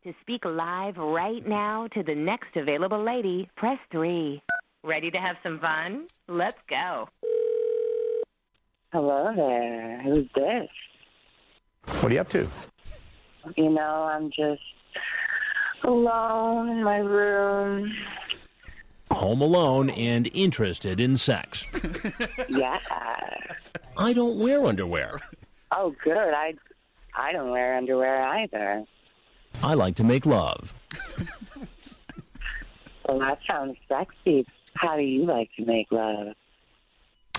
[0.02, 4.42] To speak live right now to the next available lady, press 3.
[4.82, 6.08] Ready to have some fun?
[6.26, 7.08] Let's go.
[8.92, 10.02] Hello there.
[10.02, 10.68] Who's this?
[12.00, 12.48] What are you up to?
[13.56, 14.60] You know, I'm just
[15.84, 17.94] alone in my room.
[19.12, 21.64] Home alone and interested in sex.
[22.48, 22.80] Yeah.
[23.96, 25.20] I don't wear underwear.
[25.70, 26.16] Oh, good.
[26.34, 26.54] I
[27.14, 28.84] I don't wear underwear either.
[29.62, 30.72] I like to make love.
[33.06, 34.46] Well, that sounds sexy.
[34.76, 36.28] How do you like to make love?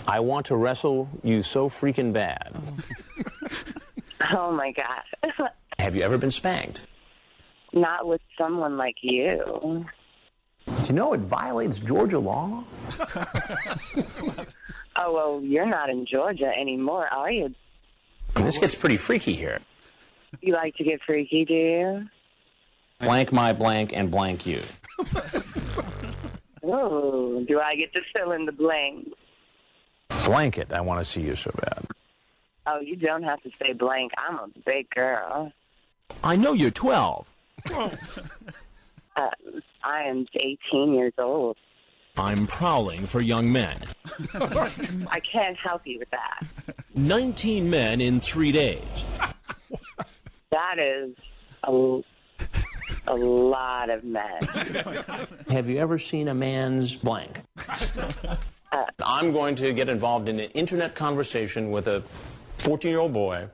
[0.07, 2.55] I want to wrestle you so freaking bad.
[4.31, 5.49] Oh my god.
[5.79, 6.85] Have you ever been spanked?
[7.71, 9.85] Not with someone like you.
[10.67, 12.63] Do you know it violates Georgia law?
[15.01, 17.55] Oh well, you're not in Georgia anymore, are you?
[18.35, 19.59] This gets pretty freaky here.
[20.41, 22.09] You like to get freaky, do you?
[22.99, 24.61] Blank my blank and blank you.
[26.71, 29.09] Oh, do I get to fill in the blanks?
[30.09, 30.25] blank?
[30.25, 31.85] Blanket, I want to see you so bad.
[32.67, 34.11] Oh, you don't have to say blank.
[34.17, 35.51] I'm a big girl.
[36.23, 37.31] I know you're 12.
[39.15, 39.29] Uh,
[39.83, 41.57] I am 18 years old.
[42.19, 43.77] I'm prowling for young men.
[44.33, 46.45] I can't help you with that.
[46.93, 48.83] 19 men in three days.
[50.51, 51.15] That is
[51.63, 52.01] a,
[53.07, 54.43] a lot of men.
[55.49, 57.39] Have you ever seen a man's blank?
[58.71, 62.03] Uh, I'm going to get involved in an internet conversation with a
[62.57, 63.47] 14 year old boy.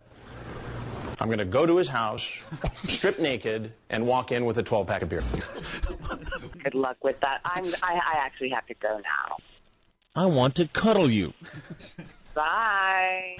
[1.19, 2.29] I'm going to go to his house,
[2.87, 5.23] strip naked, and walk in with a 12 pack of beer.
[6.65, 7.41] Good luck with that.
[7.45, 7.67] I'm.
[7.83, 9.37] I, I actually have to go now.
[10.15, 11.31] I want to cuddle you.
[12.33, 13.37] Bye.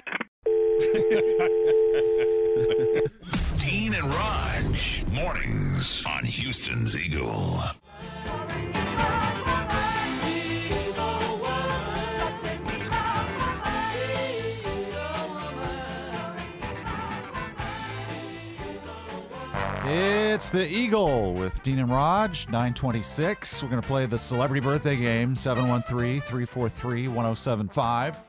[3.58, 4.76] Dean and Rog,
[5.12, 7.60] mornings on Houston's Eagle.
[19.88, 23.62] It's the Eagle with Dean and Rog, 926.
[23.62, 28.20] We're going to play the celebrity birthday game, 713 343 1075.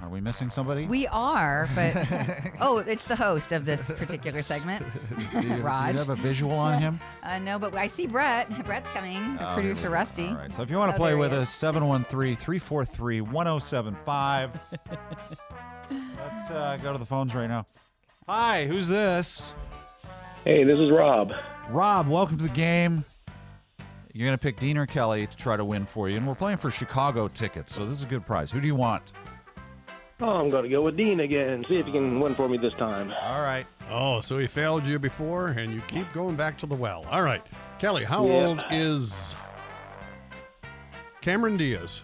[0.00, 0.86] Are we missing somebody?
[0.86, 1.94] We are, but
[2.62, 4.86] oh, it's the host of this particular segment,
[5.32, 6.98] do, you, do you have a visual on him?
[7.22, 8.48] Uh, no, but I see Brett.
[8.64, 9.36] Brett's coming.
[9.38, 9.90] Oh, producer.
[9.90, 10.28] Rusty.
[10.28, 10.50] All right.
[10.50, 11.40] So if you want to Oh, play with is.
[11.40, 14.50] us, 713 343 1075.
[15.90, 17.66] Let's uh, go to the phones right now.
[18.26, 19.52] Hi, who's this?
[20.46, 21.32] Hey, this is Rob.
[21.70, 23.04] Rob, welcome to the game.
[24.12, 26.18] You're going to pick Dean or Kelly to try to win for you.
[26.18, 28.52] And we're playing for Chicago tickets, so this is a good prize.
[28.52, 29.02] Who do you want?
[30.20, 31.64] Oh, I'm going to go with Dean again.
[31.68, 33.10] See if he can win for me this time.
[33.24, 33.66] All right.
[33.90, 37.04] Oh, so he failed you before, and you keep going back to the well.
[37.10, 37.42] All right.
[37.80, 38.32] Kelly, how Yeah.
[38.46, 39.34] old is
[41.22, 42.02] Cameron Diaz?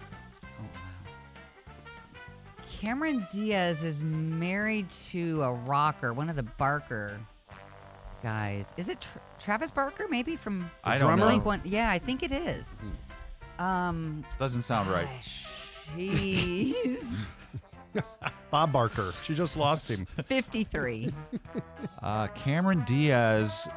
[2.80, 7.20] Cameron Diaz is married to a rocker, one of the Barker
[8.22, 8.74] guys.
[8.76, 10.06] Is it Tra- Travis Barker?
[10.08, 11.38] Maybe from I don't Blink know.
[11.38, 11.46] Hmm.
[11.46, 11.60] One.
[11.64, 12.78] Yeah, I think it is.
[13.58, 15.08] Um, Doesn't sound right.
[15.96, 17.24] Jeez,
[18.50, 19.12] Bob Barker.
[19.22, 20.06] She just lost him.
[20.26, 21.12] 53.
[22.00, 23.68] Uh, Cameron Diaz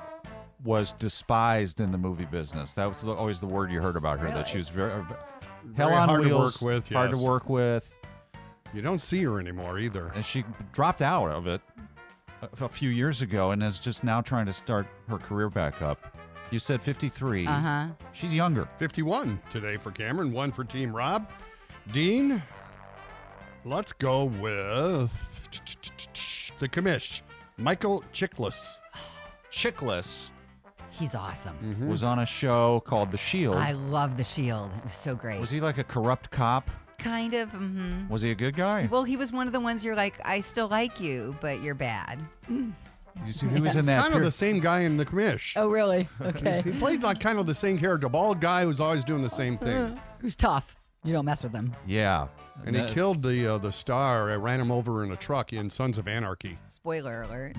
[0.64, 2.74] was despised in the movie business.
[2.74, 4.28] That was always the word you heard about her.
[4.28, 4.92] That she was very,
[5.76, 7.26] hell on hard to wheels, work with, hard to yes.
[7.26, 7.96] work with.
[8.74, 10.12] You don't see her anymore either.
[10.16, 11.62] And she dropped out of it
[12.60, 15.82] a, a few years ago and is just now trying to start her career back
[15.82, 16.18] up.
[16.52, 17.48] You said 53.
[17.48, 17.88] Uh-huh.
[18.14, 18.68] She's younger.
[18.80, 21.30] 51 today for Cameron, one for Team Rob.
[21.92, 22.42] Dean,
[23.64, 25.12] let's go with
[26.60, 27.22] the commish,
[27.58, 28.78] Michael Chiklis.
[29.52, 30.32] Chickless
[31.00, 31.58] He's awesome.
[31.58, 31.72] Mm.
[31.72, 31.90] Mm-hmm.
[31.90, 33.58] was on a show called The Shield.
[33.58, 34.72] I love The Shield.
[34.78, 35.42] It was so great.
[35.42, 36.70] was he like a corrupt cop?
[37.06, 37.50] Kind of.
[37.52, 38.88] hmm Was he a good guy?
[38.92, 41.76] Well, he was one of the ones you're like, I still like you, but you're
[41.76, 42.20] bad.
[42.50, 44.02] You see, He was in that.
[44.02, 45.54] kind of the same guy in the commish.
[45.56, 46.08] Oh, really?
[46.22, 46.62] Okay.
[46.64, 49.58] he played like kind of the same character, bald guy who's always doing the same
[49.58, 50.00] thing.
[50.20, 50.76] Who's tough?
[51.06, 51.74] You don't mess with them.
[51.88, 52.28] yeah.
[52.66, 54.32] And he killed the uh, the star.
[54.32, 56.58] I ran him over in a truck in Sons of Anarchy.
[56.66, 57.58] Spoiler alert.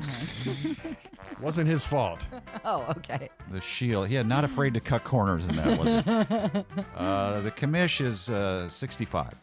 [1.42, 2.20] Wasn't his fault.
[2.64, 3.28] oh, okay.
[3.51, 4.09] the shield.
[4.09, 6.66] Yeah, not afraid to cut corners in that, was it?
[6.97, 9.34] uh, the commish is uh, 65.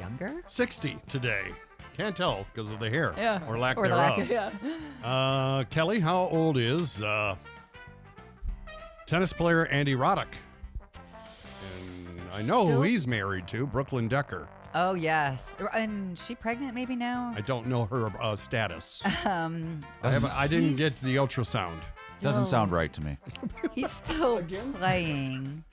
[0.00, 0.40] Younger?
[0.48, 1.42] 60 today.
[1.96, 3.14] Can't tell because of the hair.
[3.16, 3.46] Yeah.
[3.48, 4.18] Or lack Or the thereof.
[4.18, 5.06] lack- yeah.
[5.08, 7.36] Uh, Kelly, how old is uh,
[9.06, 10.32] tennis player Andy Roddick?
[12.34, 14.48] And I know Still- who he's married to, Brooklyn Decker.
[14.74, 15.56] Oh, yes.
[15.72, 17.32] And she pregnant maybe now?
[17.36, 19.02] I don't know her uh, status.
[19.24, 21.80] Um, I, haven't, I didn't get the ultrasound.
[22.18, 23.16] Doesn't sound right to me.
[23.74, 24.42] He's still
[24.78, 25.64] playing.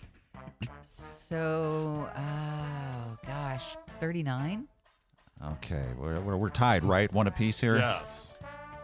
[0.84, 4.68] So, oh gosh, 39?
[5.54, 7.12] Okay, we're, we're, we're tied, right?
[7.12, 7.78] One apiece here?
[7.78, 8.34] Yes.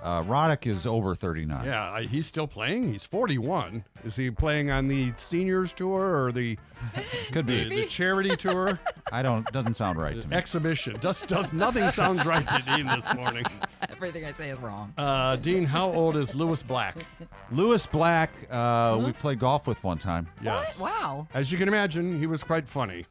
[0.03, 1.65] Uh, Roddick is over 39.
[1.65, 2.91] Yeah, I, he's still playing.
[2.91, 3.83] He's 41.
[4.05, 6.57] Is he playing on the seniors tour or the
[7.31, 7.63] Could be.
[7.67, 8.79] the charity tour?
[9.11, 10.35] I don't, doesn't sound right to me.
[10.35, 10.97] Exhibition.
[10.99, 13.45] Just does nothing sounds right to Dean this morning.
[13.89, 14.93] Everything I say is wrong.
[14.97, 16.95] Uh, Dean, how old is Lewis Black?
[17.51, 20.27] Lewis Black, uh, we played golf with one time.
[20.41, 20.79] Yes.
[20.79, 21.27] Wow.
[21.33, 23.05] As you can imagine, he was quite funny.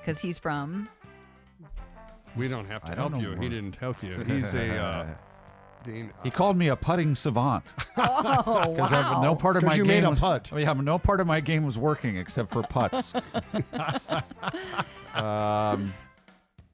[0.00, 0.88] Because he's from.
[2.36, 3.30] We don't have to I help know you.
[3.32, 4.10] He didn't help you.
[4.10, 5.06] He's a uh,
[5.84, 6.12] Dean.
[6.22, 7.64] He called me a putting savant.
[7.96, 9.20] Oh, Because wow.
[9.22, 10.50] no part of my you game made a was, putt.
[10.52, 13.12] Oh, yeah, no part of my game was working except for putts.
[15.14, 15.94] um,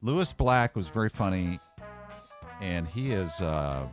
[0.01, 1.59] Lewis Black was very funny,
[2.59, 3.85] and he is uh,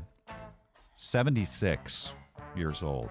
[0.94, 2.14] 76
[2.56, 3.10] years old.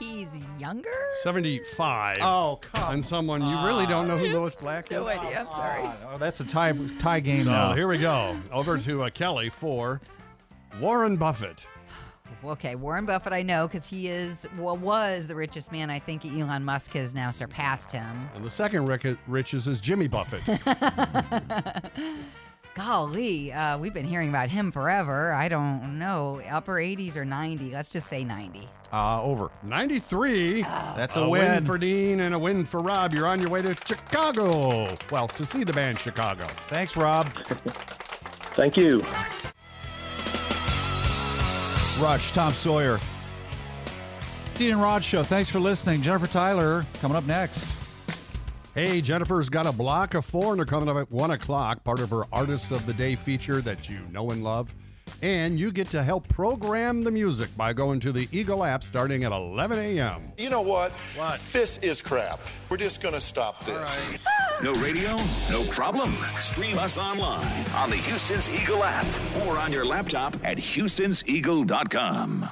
[0.00, 0.90] He's younger?
[1.22, 2.16] 75.
[2.20, 4.98] Oh, come And someone you really don't know who Lewis Black is?
[4.98, 5.38] No idea.
[5.40, 5.88] I'm sorry.
[6.10, 7.74] Oh, that's a tie tie game So now.
[7.74, 8.36] here we go.
[8.50, 10.00] Over to uh, Kelly for
[10.80, 11.66] Warren Buffett.
[12.42, 15.88] Okay, Warren Buffett, I know because he is, well, was the richest man.
[15.88, 18.28] I think Elon Musk has now surpassed him.
[18.34, 20.42] And the second ric- richest is Jimmy Buffett.
[22.74, 25.32] Golly, uh, we've been hearing about him forever.
[25.32, 27.70] I don't know, upper 80s or 90.
[27.70, 28.68] Let's just say 90.
[28.92, 29.50] Uh, over.
[29.62, 30.62] 93.
[30.96, 31.50] That's a, a win.
[31.50, 33.14] win for Dean and a win for Rob.
[33.14, 34.94] You're on your way to Chicago.
[35.10, 36.46] Well, to see the band Chicago.
[36.66, 37.32] Thanks, Rob.
[38.54, 39.02] Thank you.
[42.00, 42.98] Rush, Tom Sawyer.
[44.56, 45.22] Dean and Rog Show.
[45.22, 46.02] Thanks for listening.
[46.02, 47.74] Jennifer Tyler coming up next.
[48.74, 50.24] Hey, Jennifer's got a block of
[50.56, 53.88] they're coming up at 1 o'clock, part of her Artists of the Day feature that
[53.88, 54.74] you know and love.
[55.22, 59.24] And you get to help program the music by going to the Eagle app starting
[59.24, 60.32] at 11 a.m.
[60.36, 60.92] You know what?
[61.16, 61.40] What?
[61.52, 62.40] This is crap.
[62.68, 64.18] We're just going to stop this.
[64.62, 65.16] No radio?
[65.50, 66.12] No problem.
[66.38, 69.06] Stream us online on the Houston's Eagle app
[69.46, 72.50] or on your laptop at Houston'sEagle.com.